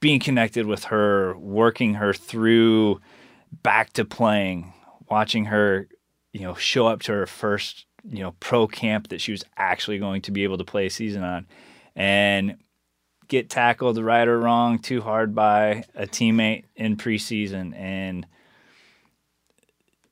being 0.00 0.20
connected 0.20 0.66
with 0.66 0.84
her, 0.84 1.36
working 1.36 1.94
her 1.94 2.14
through 2.14 3.00
back 3.64 3.92
to 3.94 4.04
playing, 4.04 4.72
watching 5.10 5.46
her, 5.46 5.88
you 6.32 6.40
know, 6.42 6.54
show 6.54 6.86
up 6.86 7.02
to 7.02 7.12
her 7.12 7.26
first, 7.26 7.86
you 8.08 8.22
know, 8.22 8.36
pro 8.38 8.68
camp 8.68 9.08
that 9.08 9.20
she 9.20 9.32
was 9.32 9.42
actually 9.56 9.98
going 9.98 10.22
to 10.22 10.30
be 10.30 10.44
able 10.44 10.58
to 10.58 10.64
play 10.64 10.86
a 10.86 10.90
season 10.90 11.24
on 11.24 11.46
and 11.96 12.56
get 13.28 13.50
tackled 13.50 13.98
right 13.98 14.28
or 14.28 14.38
wrong 14.38 14.78
too 14.78 15.00
hard 15.00 15.34
by 15.34 15.84
a 15.96 16.06
teammate 16.06 16.64
in 16.76 16.96
preseason 16.96 17.74
and 17.76 18.26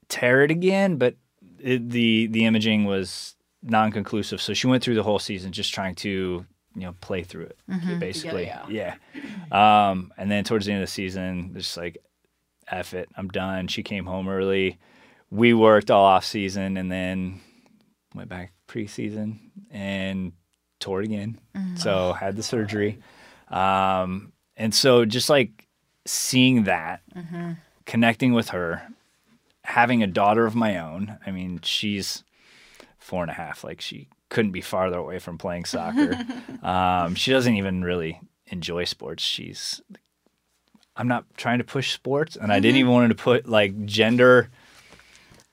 tear 0.09 0.43
it 0.43 0.51
again, 0.51 0.97
but 0.97 1.15
it, 1.63 1.91
the 1.91 2.27
the 2.29 2.45
imaging 2.45 2.85
was 2.85 3.35
non-conclusive. 3.63 4.41
So 4.41 4.55
she 4.55 4.67
went 4.67 4.83
through 4.83 4.95
the 4.95 5.03
whole 5.03 5.19
season 5.19 5.53
just 5.53 5.73
trying 5.75 5.95
to 5.97 6.45
you 6.75 6.83
know 6.83 6.95
play 7.01 7.23
through 7.23 7.45
it 7.45 7.59
basically. 7.99 8.47
together, 8.47 8.97
yeah. 9.53 9.91
Um, 9.91 10.13
and 10.17 10.31
then 10.31 10.45
towards 10.45 10.67
the 10.67 10.73
end 10.73 10.83
of 10.83 10.89
the 10.89 10.93
season, 10.93 11.53
just 11.55 11.77
like 11.77 11.99
F 12.69 12.95
it, 12.95 13.09
I'm 13.17 13.29
done. 13.29 13.69
She 13.69 13.83
came 13.83 14.07
home 14.07 14.29
early. 14.29 14.79
We 15.31 15.55
worked 15.55 15.91
all 15.91 16.05
off 16.05 16.25
season 16.25 16.77
and 16.77 16.91
then 16.91 17.41
went 18.15 18.29
back 18.29 18.53
preseason 18.69 19.39
and 19.71 20.33
tore 20.81 21.03
it 21.03 21.05
again. 21.07 21.39
So 21.77 22.13
had 22.13 22.37
the 22.37 22.43
surgery. 22.43 22.99
Um, 23.49 24.33
and 24.57 24.75
so 24.75 25.05
just 25.05 25.29
like 25.31 25.67
seeing 26.07 26.65
that, 26.65 27.03
connecting 27.87 28.33
with 28.33 28.49
her, 28.51 28.83
having 29.65 30.03
a 30.03 30.07
daughter 30.07 30.47
of 30.47 30.55
my 30.55 30.79
own. 30.79 31.19
I 31.27 31.31
mean, 31.31 31.61
she's 31.63 32.25
four 32.99 33.23
and 33.23 33.31
a 33.31 33.35
half. 33.35 33.63
Like 33.65 33.81
she 33.81 34.09
couldn't 34.29 34.53
be 34.53 34.61
farther 34.61 34.99
away 34.99 35.19
from 35.19 35.39
playing 35.39 35.65
soccer. 35.65 36.17
um, 36.63 37.15
she 37.15 37.31
doesn't 37.33 37.55
even 37.55 37.83
really 37.83 38.21
enjoy 38.47 38.85
sports. 38.85 39.23
She's 39.23 39.81
I'm 40.97 41.09
not 41.09 41.25
trying 41.37 41.59
to 41.59 41.65
push 41.65 41.93
sports, 41.93 42.37
and 42.37 42.53
I 42.53 42.61
didn't 42.61 42.77
even 42.79 42.93
want 42.93 43.11
to 43.11 43.15
put 43.23 43.49
like 43.49 43.85
gender 43.87 44.51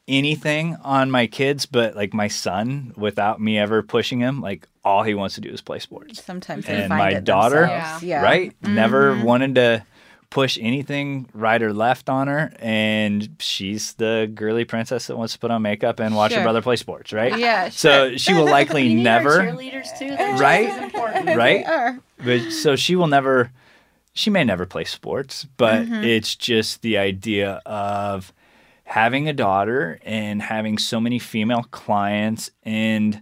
anything 0.08 0.76
on 0.84 1.12
my 1.12 1.28
kids, 1.28 1.66
but 1.66 1.96
like 1.96 2.14
my 2.14 2.28
son, 2.28 2.94
without 2.96 3.42
me 3.42 3.58
ever 3.58 3.84
pushing 3.84 4.20
him, 4.20 4.42
like 4.42 4.68
all 4.84 5.04
he 5.04 5.14
wants 5.14 5.36
to 5.36 5.42
do 5.42 5.50
is 5.50 5.62
play 5.62 5.80
sports. 5.80 6.24
Sometimes 6.24 6.66
they 6.66 6.74
And 6.84 6.90
find 6.90 7.00
my 7.00 7.18
it 7.18 7.24
daughter. 7.24 7.66
Yeah. 8.02 8.22
right? 8.22 8.54
Never 8.62 9.22
wanted 9.24 9.56
to 9.56 9.86
push 10.30 10.58
anything 10.60 11.28
right 11.34 11.62
or 11.62 11.74
left 11.74 12.10
on 12.10 12.28
her, 12.28 12.52
and 12.60 13.38
she's 13.40 13.94
the 13.94 14.30
girly 14.34 14.66
princess 14.66 15.08
that 15.08 15.18
wants 15.18 15.34
to 15.34 15.40
put 15.40 15.52
on 15.52 15.62
makeup 15.62 16.00
and 16.00 16.16
watch 16.16 16.34
her 16.34 16.44
brother 16.44 16.62
play 16.62 16.76
sports, 16.76 17.14
right? 17.14 17.38
Yeah, 17.38 17.70
So 17.70 18.18
she 18.18 18.34
will 18.34 18.46
likely 18.50 18.88
You 18.88 18.96
need 18.96 19.08
our 19.08 19.24
never 19.24 19.42
cheerleaders 19.44 19.98
too. 19.98 20.10
They're 20.10 20.38
Right? 20.38 20.94
right? 21.38 22.00
But 22.24 22.52
so 22.52 22.76
she 22.76 22.96
will 22.96 23.08
never, 23.08 23.52
she 24.14 24.30
may 24.30 24.44
never 24.44 24.66
play 24.66 24.84
sports, 24.84 25.46
but 25.58 25.86
mm-hmm. 25.86 26.04
it's 26.04 26.36
just 26.36 26.82
the 26.82 26.98
idea 26.98 27.62
of 27.66 28.34
having 28.84 29.28
a 29.28 29.34
daughter 29.34 30.00
and 30.04 30.42
having 30.42 30.78
so 30.78 31.00
many 31.00 31.20
female 31.20 31.64
clients. 31.72 32.52
And 32.64 33.22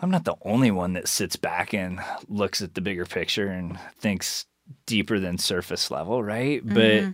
I'm 0.00 0.10
not 0.10 0.24
the 0.24 0.36
only 0.42 0.70
one 0.70 0.92
that 0.92 1.08
sits 1.08 1.36
back 1.36 1.72
and 1.72 2.00
looks 2.28 2.62
at 2.62 2.74
the 2.74 2.80
bigger 2.80 3.06
picture 3.06 3.48
and 3.48 3.78
thinks 3.98 4.46
deeper 4.86 5.18
than 5.18 5.38
surface 5.38 5.90
level, 5.90 6.22
right? 6.22 6.60
But 6.64 6.76
mm-hmm. 6.76 7.10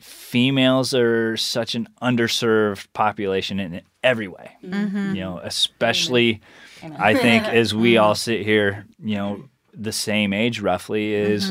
females 0.00 0.94
are 0.94 1.36
such 1.36 1.74
an 1.74 1.88
underserved 2.00 2.86
population 2.92 3.60
in 3.60 3.82
every 4.02 4.28
way, 4.28 4.52
mm-hmm. 4.64 5.14
you 5.14 5.20
know, 5.20 5.38
especially. 5.42 6.40
I 6.98 7.14
think 7.14 7.44
as 7.46 7.74
we 7.74 7.94
mm-hmm. 7.94 8.04
all 8.04 8.14
sit 8.14 8.42
here, 8.42 8.86
you 8.98 9.16
know, 9.16 9.48
the 9.74 9.92
same 9.92 10.32
age 10.32 10.60
roughly 10.60 11.14
is, 11.14 11.50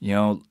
you 0.00 0.14
know, 0.14 0.42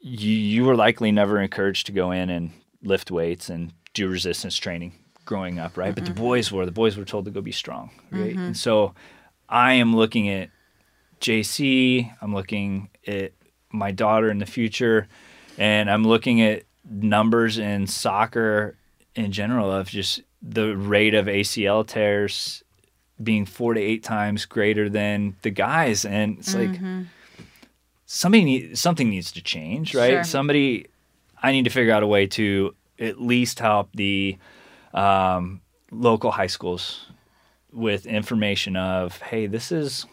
you 0.00 0.30
you 0.30 0.64
were 0.64 0.76
likely 0.76 1.12
never 1.12 1.40
encouraged 1.40 1.86
to 1.86 1.92
go 1.92 2.10
in 2.10 2.30
and 2.30 2.52
lift 2.82 3.10
weights 3.10 3.48
and 3.48 3.72
do 3.94 4.08
resistance 4.08 4.56
training 4.56 4.92
growing 5.24 5.58
up, 5.58 5.76
right? 5.76 5.94
But 5.94 6.04
the 6.04 6.12
boys 6.12 6.52
were. 6.52 6.64
The 6.64 6.72
boys 6.72 6.96
were 6.96 7.04
told 7.04 7.24
to 7.24 7.30
go 7.30 7.40
be 7.40 7.52
strong, 7.52 7.90
right? 8.10 8.36
And 8.36 8.56
so 8.56 8.94
I 9.48 9.74
am 9.74 9.94
looking 9.94 10.28
at 10.28 10.50
JC, 11.20 12.12
I'm 12.20 12.34
looking 12.34 12.88
at 13.06 13.32
my 13.70 13.90
daughter 13.90 14.30
in 14.30 14.38
the 14.38 14.46
future, 14.46 15.08
and 15.58 15.90
I'm 15.90 16.04
looking 16.04 16.40
at 16.42 16.64
numbers 16.88 17.58
in 17.58 17.86
soccer 17.86 18.76
in 19.14 19.32
general 19.32 19.72
of 19.72 19.88
just 19.88 20.20
the 20.42 20.76
rate 20.76 21.14
of 21.14 21.26
ACL 21.26 21.86
tears 21.86 22.62
being 23.22 23.46
four 23.46 23.74
to 23.74 23.80
eight 23.80 24.04
times 24.04 24.44
greater 24.44 24.88
than 24.88 25.36
the 25.42 25.50
guys, 25.50 26.04
and 26.04 26.38
it's 26.38 26.54
like 26.54 26.78
somebody 28.04 28.44
need, 28.44 28.78
something 28.78 29.08
needs 29.08 29.32
to 29.32 29.42
change, 29.42 29.94
right? 29.94 30.10
Sure. 30.10 30.24
Somebody, 30.24 30.86
I 31.42 31.52
need 31.52 31.64
to 31.64 31.70
figure 31.70 31.92
out 31.92 32.02
a 32.02 32.06
way 32.06 32.26
to 32.28 32.74
at 32.98 33.20
least 33.20 33.58
help 33.58 33.90
the 33.94 34.36
um, 34.92 35.60
local 35.90 36.30
high 36.30 36.46
schools 36.46 37.06
with 37.72 38.06
information 38.06 38.76
of, 38.76 39.20
hey, 39.22 39.46
this 39.46 39.72
is 39.72 40.06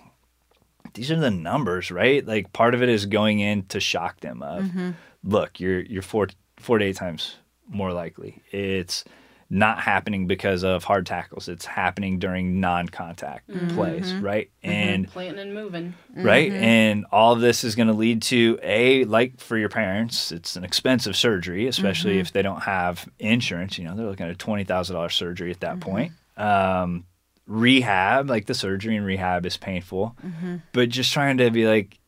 these 0.93 1.11
are 1.11 1.19
the 1.19 1.31
numbers, 1.31 1.91
right? 1.91 2.25
Like 2.25 2.53
part 2.53 2.73
of 2.73 2.83
it 2.83 2.89
is 2.89 3.05
going 3.05 3.39
in 3.39 3.63
to 3.67 3.79
shock 3.79 4.19
them 4.19 4.41
of, 4.41 4.63
mm-hmm. 4.63 4.91
look, 5.23 5.59
you're 5.59 5.81
you're 5.81 6.01
four 6.01 6.27
four 6.57 6.77
to 6.77 6.85
eight 6.85 6.95
times 6.95 7.37
more 7.67 7.93
likely. 7.93 8.41
It's 8.51 9.03
not 9.49 9.79
happening 9.79 10.25
because 10.25 10.63
of 10.63 10.83
hard 10.83 11.05
tackles. 11.05 11.47
It's 11.47 11.65
happening 11.65 12.17
during 12.17 12.59
non-contact 12.59 13.47
mm-hmm. 13.47 13.75
plays, 13.75 14.11
mm-hmm. 14.11 14.25
right? 14.25 14.51
And 14.63 15.07
Planting 15.07 15.39
and 15.39 15.53
moving. 15.53 15.93
right? 16.15 16.51
And 16.51 17.05
all 17.11 17.33
of 17.33 17.41
this 17.41 17.63
is 17.63 17.75
going 17.75 17.87
to 17.87 17.93
lead 17.93 18.23
to 18.23 18.57
a 18.63 19.05
like 19.05 19.39
for 19.39 19.57
your 19.57 19.69
parents, 19.69 20.31
it's 20.31 20.55
an 20.55 20.63
expensive 20.63 21.15
surgery, 21.15 21.67
especially 21.67 22.19
if 22.19 22.31
they 22.31 22.41
don't 22.41 22.63
have 22.63 23.07
insurance. 23.19 23.77
You 23.77 23.85
know, 23.85 23.95
they're 23.95 24.07
looking 24.07 24.25
at 24.25 24.31
a 24.31 24.35
twenty 24.35 24.63
thousand 24.63 24.95
dollars 24.95 25.13
surgery 25.13 25.51
at 25.51 25.59
that 25.59 25.79
point. 25.79 26.13
Um, 26.35 27.05
rehab, 27.47 28.29
like 28.29 28.45
the 28.45 28.53
surgery 28.53 28.95
and 28.95 29.05
rehab, 29.05 29.45
is 29.45 29.57
painful, 29.57 30.15
mm-hmm. 30.25 30.57
but 30.71 30.89
just 30.89 31.11
trying 31.13 31.37
to 31.37 31.51
be 31.51 31.65
like. 31.65 31.99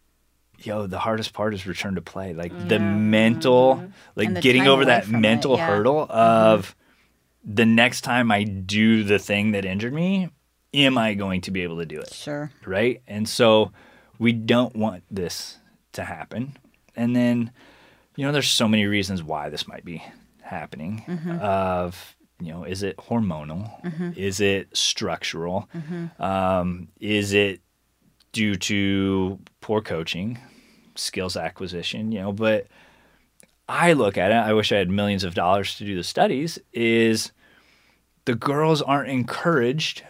Yo, 0.58 0.88
the 0.88 0.98
hardest 0.98 1.34
part 1.34 1.54
is 1.54 1.68
return 1.68 1.96
to 1.96 2.02
play. 2.02 2.34
Like 2.34 2.70
the 2.70 2.80
mental, 2.80 3.92
like 4.16 4.34
the 4.34 4.40
getting 4.40 4.68
over 4.68 4.86
that 4.86 5.04
from 5.04 5.16
it, 5.16 5.20
mental 5.20 5.58
yeah. 5.58 5.68
hurdle 5.68 6.08
mm-hmm. 6.08 6.12
of 6.12 6.76
the 7.44 7.66
next 7.66 8.02
time 8.02 8.32
I 8.32 8.46
do 8.46 9.04
the 9.04 9.20
thing 9.20 9.52
that 9.52 9.66
injured 9.66 9.94
me, 9.94 10.30
am 10.74 10.98
I 10.98 11.14
going 11.14 11.42
to 11.42 11.52
be 11.52 11.62
able 11.62 11.78
to 11.80 11.86
do 11.86 12.00
it? 12.00 12.14
Sure. 12.14 12.52
right? 12.66 13.02
And 13.08 13.28
so 13.28 13.72
we 14.18 14.32
don't 14.32 14.76
want 14.76 15.04
this 15.12 15.58
to 15.94 16.04
happen. 16.04 16.58
And 16.96 17.16
then, 17.16 17.52
you 18.16 18.26
know, 18.26 18.32
there's 18.32 18.50
so 18.50 18.68
many 18.68 18.86
reasons 18.86 19.22
why 19.22 19.50
this 19.50 19.68
might 19.68 19.86
be 19.86 20.04
happening. 20.42 21.04
Mm-hmm. 21.06 21.40
Of 21.40 22.15
you 22.40 22.52
know, 22.52 22.64
is 22.64 22.84
it 22.84 22.98
hormonal? 22.98 23.70
Is 24.18 24.40
it 24.40 24.76
structural? 24.76 25.70
Um, 26.20 26.90
is 27.00 27.34
it 27.34 27.62
due 28.34 28.56
to 28.56 29.40
poor 29.62 29.82
coaching, 29.82 30.40
skills 30.96 31.38
acquisition? 31.38 32.12
You 32.12 32.20
know, 32.22 32.32
but 32.34 32.68
I 33.68 33.94
look 33.94 34.18
at 34.18 34.32
it. 34.32 34.36
I 34.36 34.54
wish 34.54 34.72
I 34.72 34.78
had 34.78 34.90
millions 34.90 35.24
of 35.24 35.34
dollars 35.34 35.76
to 35.78 35.86
do 35.86 35.96
the 35.96 36.04
studies. 36.04 36.60
Is 36.74 37.32
the 38.26 38.36
girls 38.36 38.82
aren't 38.82 39.10
encouraged 39.10 40.04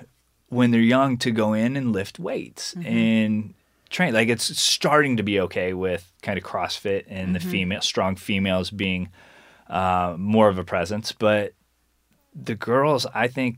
when 0.50 0.72
they're 0.72 0.82
young 0.82 1.18
to 1.18 1.32
go 1.32 1.54
in 1.54 1.76
and 1.76 1.92
lift 1.92 2.18
weights 2.20 2.74
and 2.86 3.54
train. 3.90 4.14
Like 4.14 4.30
it's 4.30 4.46
starting 4.60 5.18
to 5.18 5.24
be 5.24 5.40
okay 5.42 5.74
with 5.74 6.12
kind 6.22 6.38
of 6.38 6.44
CrossFit 6.44 7.04
and 7.08 7.36
the 7.36 7.40
female 7.52 7.82
strong 7.82 8.16
females 8.16 8.70
being 8.72 9.10
uh, 9.70 10.16
more 10.18 10.48
of 10.48 10.58
a 10.58 10.64
presence, 10.64 11.12
but 11.12 11.54
the 12.36 12.56
girls, 12.56 13.06
I 13.14 13.28
think, 13.28 13.58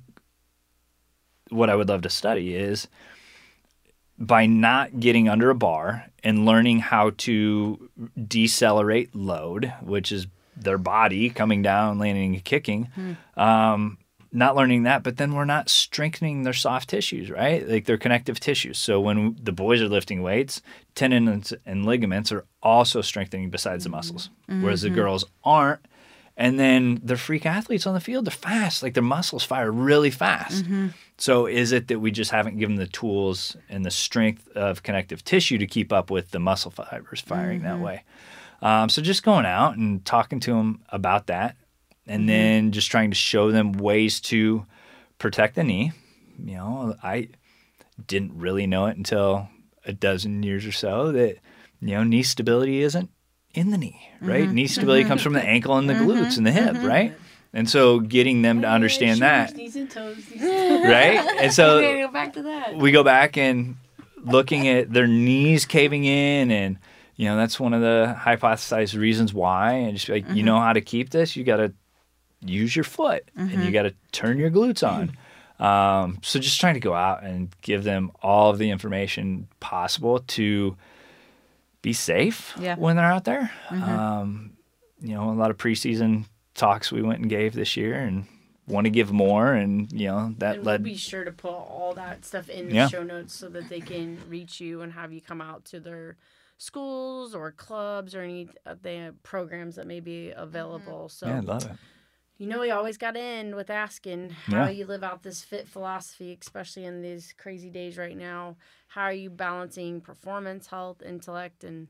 what 1.49 1.69
I 1.69 1.75
would 1.75 1.89
love 1.89 2.01
to 2.03 2.09
study 2.09 2.55
is 2.55 2.87
by 4.19 4.45
not 4.45 4.99
getting 4.99 5.29
under 5.29 5.49
a 5.49 5.55
bar 5.55 6.05
and 6.23 6.45
learning 6.45 6.79
how 6.79 7.11
to 7.17 7.89
decelerate 8.27 9.15
load, 9.15 9.73
which 9.81 10.11
is 10.11 10.27
their 10.55 10.77
body 10.77 11.29
coming 11.29 11.61
down, 11.61 11.99
landing, 11.99 12.35
and 12.35 12.43
kicking. 12.43 12.85
Hmm. 12.95 13.39
Um, 13.39 13.97
not 14.31 14.55
learning 14.55 14.83
that, 14.83 15.03
but 15.03 15.17
then 15.17 15.33
we're 15.33 15.45
not 15.45 15.69
strengthening 15.69 16.43
their 16.43 16.53
soft 16.53 16.89
tissues, 16.89 17.31
right? 17.31 17.67
Like 17.67 17.85
their 17.85 17.97
connective 17.97 18.39
tissues. 18.39 18.77
So 18.77 18.99
when 18.99 19.37
the 19.41 19.53
boys 19.53 19.81
are 19.81 19.87
lifting 19.87 20.21
weights, 20.21 20.61
tendons 20.95 21.53
and 21.65 21.85
ligaments 21.85 22.31
are 22.31 22.45
also 22.61 23.01
strengthening 23.01 23.49
besides 23.49 23.83
the 23.83 23.89
mm-hmm. 23.89 23.97
muscles, 23.97 24.29
mm-hmm. 24.49 24.63
whereas 24.63 24.81
the 24.81 24.89
girls 24.89 25.25
aren't. 25.43 25.79
And 26.39 26.59
then 26.59 26.99
they're 27.01 27.17
freak 27.17 27.47
athletes 27.47 27.87
on 27.87 27.95
the 27.95 27.99
field. 27.99 28.25
They're 28.25 28.31
fast. 28.31 28.83
Like 28.83 28.93
their 28.93 29.01
muscles 29.01 29.43
fire 29.43 29.71
really 29.71 30.11
fast. 30.11 30.63
Mm-hmm. 30.63 30.89
So 31.17 31.47
is 31.47 31.71
it 31.71 31.87
that 31.87 31.99
we 31.99 32.11
just 32.11 32.29
haven't 32.29 32.59
given 32.59 32.75
the 32.75 32.85
tools 32.85 33.57
and 33.69 33.83
the 33.83 33.89
strength 33.89 34.47
of 34.55 34.83
connective 34.83 35.23
tissue 35.23 35.57
to 35.57 35.65
keep 35.65 35.91
up 35.91 36.11
with 36.11 36.29
the 36.29 36.39
muscle 36.39 36.69
fibers 36.69 37.21
firing 37.21 37.63
that 37.63 37.75
mm-hmm. 37.75 37.83
way? 37.83 38.03
Um, 38.61 38.89
so 38.89 39.01
just 39.01 39.23
going 39.23 39.45
out 39.45 39.77
and 39.77 40.05
talking 40.05 40.39
to 40.41 40.53
them 40.53 40.81
about 40.89 41.27
that, 41.27 41.57
and 42.05 42.21
mm-hmm. 42.21 42.27
then 42.27 42.71
just 42.71 42.89
trying 42.89 43.11
to 43.11 43.15
show 43.15 43.51
them 43.51 43.73
ways 43.73 44.19
to 44.21 44.65
protect 45.17 45.55
the 45.55 45.63
knee. 45.63 45.91
You 46.43 46.55
know, 46.55 46.95
I 47.03 47.29
didn't 48.05 48.37
really 48.37 48.67
know 48.67 48.85
it 48.85 48.97
until 48.97 49.49
a 49.85 49.93
dozen 49.93 50.43
years 50.43 50.65
or 50.65 50.71
so 50.71 51.11
that 51.11 51.37
you 51.81 51.95
know 51.95 52.03
knee 52.03 52.23
stability 52.23 52.81
isn't 52.81 53.09
in 53.57 53.71
the 53.71 53.77
knee, 53.77 53.99
right? 54.21 54.43
Mm-hmm. 54.43 54.53
Knee 54.53 54.67
stability 54.67 55.03
comes 55.05 55.23
from 55.23 55.33
the 55.33 55.39
mm-hmm. 55.39 55.49
ankle 55.49 55.77
and 55.77 55.89
the 55.89 55.95
mm-hmm. 55.95 56.11
glutes 56.11 56.37
and 56.37 56.45
the 56.45 56.51
hip, 56.51 56.75
mm-hmm. 56.75 56.85
right? 56.85 57.13
And 57.53 57.67
so 57.67 57.99
getting 57.99 58.43
them 58.43 58.61
to 58.61 58.67
understand 58.67 59.21
that, 59.21 59.55
Knees 59.55 59.75
and 59.75 59.89
toes. 59.89 60.17
right? 60.39 61.17
And 61.39 61.51
so 61.51 61.77
Okay, 61.79 62.01
go 62.01 62.07
back 62.11 62.33
to 62.33 62.43
that. 62.43 62.75
we 62.77 62.91
go 62.91 63.03
back 63.03 63.35
and 63.35 63.77
looking 64.23 64.67
at 64.67 64.93
their 64.93 65.07
knees 65.07 65.65
caving 65.65 66.03
in 66.03 66.51
and 66.51 66.77
you 67.15 67.25
know 67.25 67.35
that's 67.37 67.59
one 67.59 67.73
of 67.73 67.81
the 67.81 68.15
hypothesized 68.19 68.97
reasons 68.97 69.33
why 69.33 69.73
and 69.73 69.95
just 69.95 70.09
like 70.09 70.29
you 70.31 70.43
know 70.43 70.59
how 70.59 70.73
to 70.73 70.81
keep 70.81 71.11
this 71.11 71.35
you 71.35 71.43
got 71.43 71.57
to 71.57 71.71
use 72.41 72.75
your 72.75 72.83
foot 72.83 73.23
and 73.37 73.63
you 73.63 73.71
got 73.71 73.83
to 73.83 73.93
turn 74.11 74.37
your 74.37 74.51
glutes 74.51 74.85
on 74.85 75.15
um, 75.59 76.17
so 76.23 76.39
just 76.39 76.59
trying 76.59 76.73
to 76.73 76.79
go 76.79 76.93
out 76.93 77.23
and 77.23 77.49
give 77.61 77.83
them 77.83 78.11
all 78.21 78.49
of 78.49 78.57
the 78.57 78.69
information 78.69 79.47
possible 79.59 80.19
to 80.19 80.75
be 81.87 81.93
safe 81.93 82.53
Yeah. 82.59 82.75
when 82.75 82.95
they're 82.97 83.05
out 83.17 83.23
there 83.23 83.51
um, 83.71 84.53
you 84.99 85.13
know 85.15 85.29
a 85.29 85.37
lot 85.41 85.49
of 85.51 85.57
preseason 85.57 86.25
talks 86.53 86.91
we 86.91 87.01
went 87.01 87.19
and 87.21 87.29
gave 87.29 87.53
this 87.53 87.77
year 87.77 87.93
and 87.95 88.25
want 88.67 88.85
to 88.85 88.91
give 88.99 89.11
more 89.13 89.53
and 89.53 89.91
you 89.93 90.07
know 90.07 90.33
that 90.39 90.55
And 90.57 90.65
led 90.65 90.81
we'll 90.81 90.91
be 90.93 90.97
sure 90.97 91.23
to 91.23 91.31
put 91.31 91.51
all 91.53 91.93
that 91.95 92.25
stuff 92.25 92.49
in 92.49 92.67
the 92.69 92.75
Yeah. 92.75 92.87
show 92.89 93.03
notes 93.03 93.33
so 93.33 93.47
that 93.49 93.69
they 93.69 93.79
can 93.79 94.19
reach 94.27 94.59
you 94.59 94.81
and 94.81 94.91
have 94.93 95.13
you 95.13 95.21
come 95.21 95.39
out 95.41 95.63
to 95.71 95.79
their 95.79 96.17
schools 96.57 97.33
or 97.35 97.51
clubs 97.51 98.13
or 98.15 98.21
any 98.21 98.49
of 98.65 98.81
the 98.81 99.13
programs 99.23 99.75
that 99.75 99.87
may 99.87 99.99
be 100.01 100.31
available. 100.31 101.07
So 101.07 101.27
yeah 101.27 101.37
i 101.37 101.39
love 101.39 101.63
it 101.65 101.77
you 102.37 102.47
know 102.47 102.59
we 102.59 102.71
always 102.71 102.97
got 102.97 103.11
to 103.11 103.19
end 103.19 103.55
with 103.55 103.69
asking 103.69 104.29
how 104.29 104.65
Yeah. 104.65 104.69
you 104.69 104.85
live 104.85 105.03
out 105.03 105.23
this 105.23 105.43
fit 105.43 105.67
philosophy, 105.67 106.37
especially 106.39 106.85
in 106.85 107.01
these 107.01 107.33
crazy 107.37 107.69
days 107.69 107.97
right 107.97 108.17
now. 108.17 108.55
How 108.87 109.03
are 109.03 109.13
you 109.13 109.29
balancing 109.29 110.01
performance, 110.01 110.67
health, 110.67 111.01
intellect, 111.01 111.63
and 111.63 111.87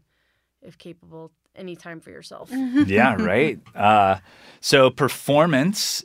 if 0.62 0.78
capable, 0.78 1.32
any 1.56 1.76
time 1.76 2.00
for 2.00 2.12
yourself? 2.12 2.52
yeah, 2.86 3.16
right. 3.16 3.60
Uh, 3.76 4.18
so 4.62 4.90
performance 4.90 6.04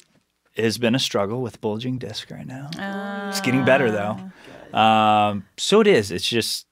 has 0.57 0.76
been 0.78 0.94
a 0.94 0.98
struggle 0.98 1.40
with 1.40 1.61
bulging 1.61 1.98
disc 1.98 2.31
right 2.31 2.46
now. 2.46 2.68
it's 3.31 3.40
getting 3.40 3.64
better 3.64 3.90
though. 3.90 4.78
Um, 4.78 5.46
so 5.57 5.81
it 5.81 5.87
is. 5.87 6.11
It's 6.11 6.28
just 6.28 6.66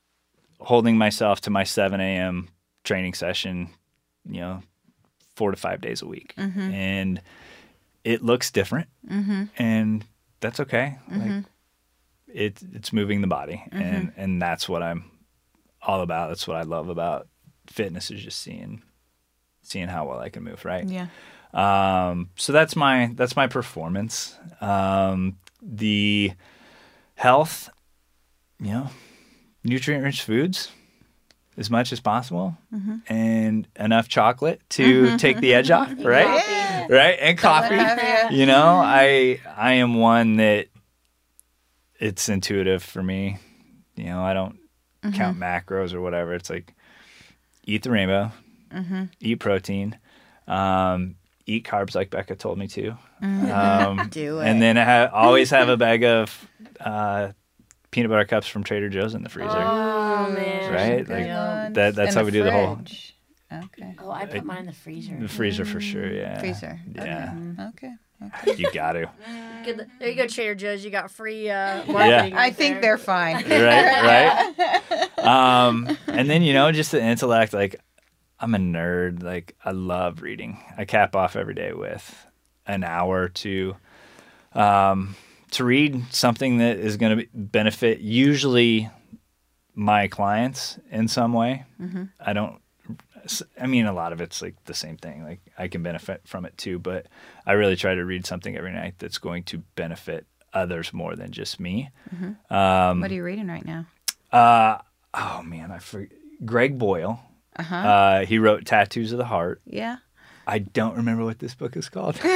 holding 0.61 0.99
myself 0.99 1.41
to 1.43 1.51
my 1.51 1.65
7 1.65 2.01
a.m. 2.01 2.49
training 2.85 3.15
session, 3.15 3.71
you 4.29 4.41
know, 4.41 4.63
four 5.35 5.51
to 5.51 5.57
five 5.57 5.81
days 5.81 6.03
a 6.03 6.07
week, 6.07 6.35
and 6.37 7.21
it 8.05 8.23
looks 8.23 8.51
different, 8.51 8.89
and 9.59 10.05
that's 10.41 10.61
okay. 10.61 10.99
Like 11.11 11.45
it, 12.29 12.61
it's 12.73 12.93
moving 12.93 13.21
the 13.21 13.27
body, 13.27 13.65
and 13.73 14.13
and 14.17 14.41
that's 14.43 14.69
what 14.69 14.83
I'm 14.83 15.05
all 15.83 16.01
about. 16.03 16.29
That's 16.29 16.47
what 16.49 16.57
I 16.57 16.63
love 16.63 16.89
about 16.89 17.29
fitness 17.67 18.11
is 18.11 18.23
just 18.23 18.39
seeing 18.41 18.83
seeing 19.63 19.89
how 19.89 20.09
well 20.09 20.19
I 20.19 20.29
can 20.29 20.43
move, 20.43 20.65
right? 20.65 20.85
Yeah. 20.85 21.07
Um, 21.53 22.31
so 22.37 22.53
that's 22.53 22.77
my 22.77 23.13
that's 23.15 23.37
my 23.37 23.47
performance. 23.47 24.37
Um, 24.61 25.37
the 25.63 26.33
health, 27.17 27.69
you 28.61 28.71
know, 28.71 28.91
nutrient 29.65 30.05
rich 30.05 30.23
foods 30.23 30.71
as 31.61 31.71
much 31.71 31.93
as 31.93 32.01
possible, 32.01 32.57
and 33.07 33.69
enough 33.79 34.09
chocolate 34.09 34.61
to 34.71 35.17
take 35.19 35.39
the 35.41 35.55
edge 35.55 35.71
off, 35.71 35.93
right? 35.99 36.87
Right, 36.91 37.19
and 37.21 37.39
coffee. 37.39 37.77
You 38.35 38.47
know, 38.47 38.81
I 38.83 39.41
I 39.57 39.75
am 39.75 39.95
one 39.95 40.37
that 40.39 40.67
it's 41.99 42.29
intuitive 42.29 42.83
for 42.83 43.03
me. 43.03 43.37
You 43.95 44.07
know, 44.07 44.23
I 44.23 44.33
don't 44.35 44.59
count 45.13 45.39
macros 45.39 45.93
or 45.93 46.01
whatever. 46.01 46.35
It's 46.35 46.49
like 46.51 46.75
eat 47.65 47.83
the 47.83 47.91
rainbow, 47.91 48.33
eat 49.21 49.37
protein, 49.37 49.99
um, 50.49 51.17
eat 51.47 51.65
carbs 51.65 51.95
like 51.95 52.11
Becca 52.11 52.37
told 52.37 52.59
me 52.59 52.67
to. 52.69 52.97
Um, 53.23 54.09
Do 54.11 54.41
And 54.41 54.63
then 54.63 54.79
I 54.79 54.85
ha- 54.85 55.11
always 55.13 55.51
have 55.51 55.69
a 55.69 55.77
bag 55.87 56.05
of 56.05 56.49
uh, 56.81 57.33
peanut 57.91 58.11
butter 58.11 58.25
cups 58.25 58.47
from 58.47 58.63
Trader 58.65 58.89
Joe's 58.89 59.15
in 59.15 59.23
the 59.23 59.29
freezer. 59.29 59.51
Oh 59.51 60.31
man! 60.31 60.73
Right? 60.73 61.09
Like, 61.09 61.27
ones. 61.27 61.75
that- 61.75 61.95
that's 61.95 62.13
In 62.15 62.19
how 62.19 62.25
we 62.25 62.31
do 62.31 62.43
the 62.45 62.53
whole- 62.53 62.77
fridge. 62.77 63.17
Okay. 63.53 63.97
Oh, 63.99 64.13
I 64.13 64.27
put 64.27 64.45
mine 64.45 64.59
in 64.59 64.67
the 64.67 64.73
freezer. 64.73 65.17
The 65.19 65.27
freezer 65.27 65.65
for 65.65 65.81
sure, 65.81 66.07
yeah. 66.09 66.39
Freezer. 66.39 66.79
Yeah, 66.95 67.35
Okay. 67.71 67.93
okay. 68.25 68.55
you 68.57 68.71
got 68.71 68.93
to. 68.93 69.11
Good- 69.65 69.89
There 69.99 70.09
you 70.09 70.15
go, 70.15 70.29
Trader 70.29 70.55
Joe's. 70.55 70.85
You 70.85 70.91
got 70.93 71.11
free 71.11 71.51
uh, 71.51 71.85
marketing. 71.87 72.35
I 72.35 72.37
right 72.37 72.55
think 72.57 72.75
there. 72.75 72.83
they're 72.83 72.99
fine. 72.99 73.35
right 73.49 73.49
right 73.49 75.19
um 75.25 75.99
and 76.07 76.31
then 76.31 76.43
you 76.43 76.53
know 76.53 76.71
just 76.73 76.93
the 76.93 77.03
intellect 77.03 77.53
like 77.53 77.77
i'm 78.39 78.55
a 78.55 78.59
nerd 78.59 79.23
like 79.23 79.55
i 79.65 79.71
love 79.71 80.23
reading 80.23 80.59
i 80.79 80.85
cap 80.87 81.15
off 81.15 81.37
every 81.37 81.53
day 81.53 81.75
with 81.75 82.27
an 82.67 82.83
hour 82.85 83.29
to 83.29 83.77
um 84.55 85.15
to 85.53 85.65
read 85.65 86.05
something 86.13 86.59
that 86.59 86.79
is 86.79 86.97
going 86.97 87.19
to 87.19 87.27
benefit 87.35 88.01
usually 88.01 88.89
my 89.75 90.09
clients 90.09 90.79
in 90.91 91.09
some 91.09 91.33
way 91.33 91.65
i 92.25 92.33
don't 92.33 92.61
I 93.61 93.67
mean, 93.67 93.85
a 93.85 93.93
lot 93.93 94.13
of 94.15 94.23
it's 94.23 94.41
like 94.41 94.57
the 94.65 94.73
same 94.73 94.97
thing. 94.97 95.23
Like 95.23 95.41
I 95.59 95.69
can 95.69 95.83
benefit 95.83 96.23
from 96.27 96.47
it 96.47 96.57
too, 96.57 96.79
but 96.79 97.07
I 97.47 97.53
really 97.53 97.77
try 97.77 97.95
to 97.95 98.03
read 98.05 98.25
something 98.25 98.57
every 98.57 98.73
night 98.73 98.95
that's 98.99 99.19
going 99.19 99.43
to 99.45 99.59
benefit 99.77 100.27
others 100.55 100.95
more 100.95 101.15
than 101.17 101.31
just 101.31 101.61
me. 101.61 101.91
Um, 102.49 103.01
What 103.03 103.11
are 103.11 103.15
you 103.15 103.23
reading 103.23 103.47
right 103.47 103.65
now? 103.65 103.85
uh, 104.33 104.79
oh 105.13 105.43
man, 105.43 105.71
I 105.71 105.79
forget. 105.81 106.17
Greg 106.47 106.79
Boyle. 106.79 107.21
Uh-huh. 107.57 107.77
Uh, 107.77 108.25
he 108.25 108.39
wrote 108.39 108.65
Tattoos 108.65 109.13
of 109.13 109.19
the 109.19 109.27
Heart. 109.27 109.61
Yeah. 109.67 109.99
I 110.51 110.59
don't 110.59 110.97
remember 110.97 111.25
what 111.25 111.39
this 111.39 111.55
book 111.55 111.77
is 111.77 111.89
called. 111.89 112.17
Do 112.23 112.29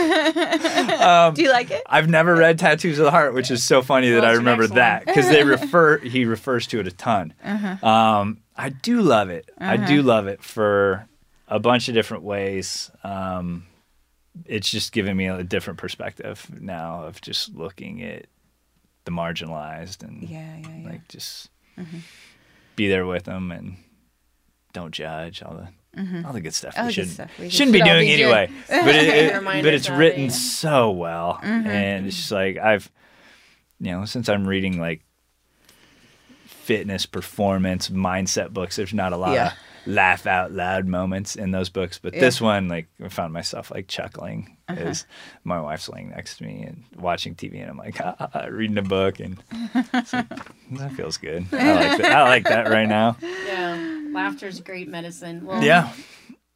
you 1.42 1.50
like 1.50 1.70
it? 1.72 1.82
I've 1.86 2.08
never 2.08 2.36
read 2.36 2.60
Tattoos 2.60 3.00
of 3.00 3.04
the 3.06 3.10
Heart, 3.10 3.34
which 3.34 3.50
is 3.50 3.64
so 3.64 3.82
funny 3.82 4.10
that 4.10 4.22
Well, 4.22 4.30
I 4.30 4.34
remember 4.34 4.68
that 4.68 5.04
because 5.04 5.28
they 5.28 5.42
refer 5.56 5.98
he 5.98 6.24
refers 6.24 6.68
to 6.68 6.78
it 6.78 6.86
a 6.86 6.92
ton. 6.92 7.34
Uh-huh. 7.42 7.84
Um, 7.86 8.38
I 8.56 8.68
do 8.68 9.02
love 9.02 9.30
it. 9.30 9.50
I 9.58 9.76
do 9.76 10.02
love 10.02 10.28
it 10.28 10.44
for 10.44 11.08
a 11.48 11.58
bunch 11.58 11.88
of 11.88 11.94
different 11.94 12.22
ways. 12.22 12.88
Um, 13.02 13.66
it's 14.44 14.70
just 14.70 14.92
giving 14.92 15.16
me 15.16 15.26
a 15.26 15.42
different 15.42 15.80
perspective 15.80 16.48
now 16.60 17.04
of 17.04 17.20
just 17.20 17.54
looking 17.56 18.00
at 18.04 18.26
the 19.06 19.10
marginalized 19.10 20.04
and 20.04 20.22
Yeah, 20.22 20.56
yeah, 20.56 20.68
yeah. 20.68 20.88
like 20.88 21.08
just 21.08 21.50
be 22.76 22.88
there 22.88 23.06
with 23.06 23.24
them 23.24 23.50
and 23.50 23.76
don't 24.72 24.92
judge 24.92 25.42
all 25.42 25.54
the 25.54 25.68
all 26.26 26.32
the 26.32 26.40
good 26.40 26.54
stuff 26.54 26.74
All 26.76 26.84
we 26.84 26.88
good 26.88 26.94
shouldn't 26.94 27.12
stuff 27.14 27.30
we 27.38 27.48
shouldn't 27.50 27.72
be 27.72 27.78
should 27.78 27.88
all 27.88 27.94
doing 27.94 28.06
be 28.08 28.16
doing. 28.16 28.32
anyway. 28.32 28.50
but 28.68 28.94
it, 28.94 29.08
it- 29.34 29.44
but 29.44 29.66
it's 29.74 29.88
of 29.88 29.96
written 29.98 30.24
it. 30.26 30.32
so 30.32 30.90
well, 30.90 31.38
and 31.42 32.06
it's 32.06 32.16
just 32.16 32.30
like 32.32 32.58
I've 32.58 32.90
you 33.80 33.92
know 33.92 34.04
since 34.04 34.28
I'm 34.28 34.46
reading 34.46 34.78
like 34.80 35.02
fitness, 36.46 37.06
performance, 37.06 37.90
mindset 37.90 38.52
books. 38.52 38.76
There's 38.76 38.94
not 38.94 39.12
a 39.12 39.16
lot 39.16 39.32
Yeah. 39.34 39.48
of 39.48 39.52
laugh 39.86 40.26
out 40.26 40.50
loud 40.52 40.86
moments 40.86 41.36
in 41.36 41.50
those 41.50 41.68
books, 41.68 41.98
but 42.02 42.14
Yeah. 42.14 42.20
this 42.20 42.40
one, 42.40 42.68
like, 42.68 42.86
I 43.04 43.08
found 43.10 43.34
myself 43.34 43.70
like 43.70 43.86
chuckling 43.86 44.56
Uh-huh. 44.66 44.94
my 45.44 45.60
wife's 45.60 45.90
laying 45.90 46.08
next 46.08 46.38
to 46.38 46.44
me 46.44 46.62
and 46.62 46.84
watching 46.96 47.34
TV, 47.34 47.60
and 47.60 47.70
I'm 47.70 47.76
like 47.76 48.00
ah, 48.00 48.46
reading 48.50 48.78
a 48.78 48.82
book, 48.82 49.20
and 49.20 49.36
like, 49.74 49.90
that 50.12 50.92
feels 50.96 51.18
good. 51.18 51.46
I 51.52 51.74
like 51.74 51.98
that. 52.00 52.12
I 52.12 52.22
like 52.22 52.44
that 52.44 52.68
right 52.70 52.88
now. 52.88 53.18
Yeah, 53.20 53.93
laughter's 54.14 54.60
great 54.60 54.88
medicine. 54.88 55.44
Well, 55.46 55.62
Yeah, 55.62 55.92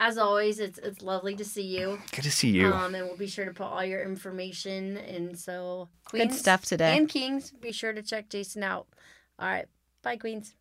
As 0.01 0.17
always, 0.17 0.61
it's 0.61 0.79
it's 0.79 1.03
lovely 1.03 1.35
to 1.37 1.45
see 1.45 1.63
you. 1.77 1.99
good 2.13 2.23
to 2.23 2.31
see 2.31 2.51
you. 2.51 2.73
Um, 2.73 2.95
and 2.95 3.07
we'll 3.07 3.17
be 3.17 3.27
sure 3.27 3.45
to 3.45 3.53
put 3.53 3.65
all 3.67 3.85
your 3.85 4.03
information. 4.03 4.97
And 4.97 5.39
so, 5.39 5.89
Good 6.11 6.33
stuff 6.33 6.65
today. 6.65 6.97
and 6.97 7.09
Kings, 7.09 7.51
be 7.61 7.73
sure 7.73 7.93
to 7.93 8.03
check 8.03 8.29
Jason 8.31 8.63
out. 8.63 8.87
All 9.39 9.49
right, 9.49 9.67
bye, 10.03 10.17
Queens. 10.17 10.55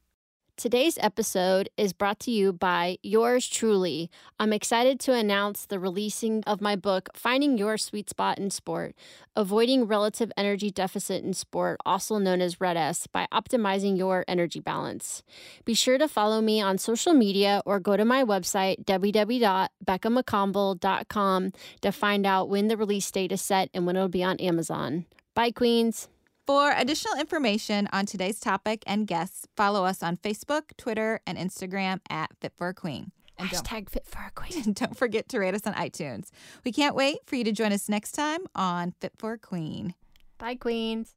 Today's 0.58 0.98
episode 1.02 1.70
is 1.78 1.94
brought 1.94 2.20
to 2.22 2.32
you 2.32 2.52
by 2.52 2.98
yours 3.04 3.48
truly. 3.48 4.10
I'm 4.40 4.52
excited 4.52 5.00
to 5.02 5.14
announce 5.14 5.68
the 5.68 5.78
releasing 5.78 6.44
of 6.46 6.62
my 6.62 6.76
book, 6.76 7.10
Finding 7.14 7.60
Your 7.60 7.78
Sweet 7.78 8.10
Spot 8.10 8.40
in 8.40 8.50
Sport 8.50 8.96
Avoiding 9.36 9.86
Relative 9.86 10.32
Energy 10.36 10.72
Deficit 10.72 11.24
in 11.24 11.34
Sport, 11.34 11.80
also 11.86 12.18
known 12.18 12.42
as 12.42 12.60
Red 12.60 12.76
S, 12.76 13.06
by 13.06 13.28
optimizing 13.32 14.00
your 14.00 14.26
energy 14.28 14.60
balance. 14.60 15.22
Be 15.64 15.76
sure 15.76 16.00
to 16.00 16.08
follow 16.08 16.42
me 16.42 16.60
on 16.60 16.80
social 16.80 17.14
media 17.14 17.62
or 17.64 17.80
go 17.80 17.96
to 17.96 18.04
my 18.04 18.24
website, 18.24 18.84
www.beccamccomble.com, 18.86 21.52
to 21.82 21.92
find 21.92 22.26
out 22.26 22.50
when 22.50 22.68
the 22.68 22.78
release 22.78 23.12
date 23.12 23.32
is 23.32 23.44
set 23.44 23.70
and 23.76 23.86
when 23.86 23.96
it'll 23.96 24.10
be 24.10 24.24
on 24.24 24.38
Amazon. 24.38 25.06
Bye, 25.36 25.52
Queens. 25.52 26.08
For 26.48 26.72
additional 26.72 27.20
information 27.20 27.90
on 27.92 28.06
today's 28.06 28.40
topic 28.40 28.82
and 28.88 29.06
guests, 29.06 29.46
follow 29.58 29.84
us 29.84 30.02
on 30.02 30.16
Facebook, 30.16 30.78
Twitter, 30.78 31.20
and 31.28 31.38
Instagram 31.38 32.00
at 32.10 32.32
Fit 32.40 32.54
for 32.56 32.70
a 32.70 32.74
Queen. 32.74 33.12
And 33.38 33.50
don't, 33.50 33.66
Hashtag 33.66 33.90
fit 33.90 34.08
for 34.08 34.20
a 34.26 34.32
queen. 34.32 34.72
don't 34.74 34.96
forget 34.96 35.28
to 35.30 35.40
rate 35.40 35.54
us 35.54 35.68
on 35.68 35.74
iTunes. 35.74 36.30
We 36.64 36.72
can't 36.72 36.96
wait 36.96 37.18
for 37.26 37.36
you 37.36 37.44
to 37.44 37.52
join 37.52 37.74
us 37.74 37.90
next 37.90 38.14
time 38.14 38.46
on 38.56 38.94
Fit 39.02 39.12
for 39.18 39.34
a 39.34 39.38
Queen. 39.38 39.94
Bye, 40.38 40.56
Queens. 40.56 41.16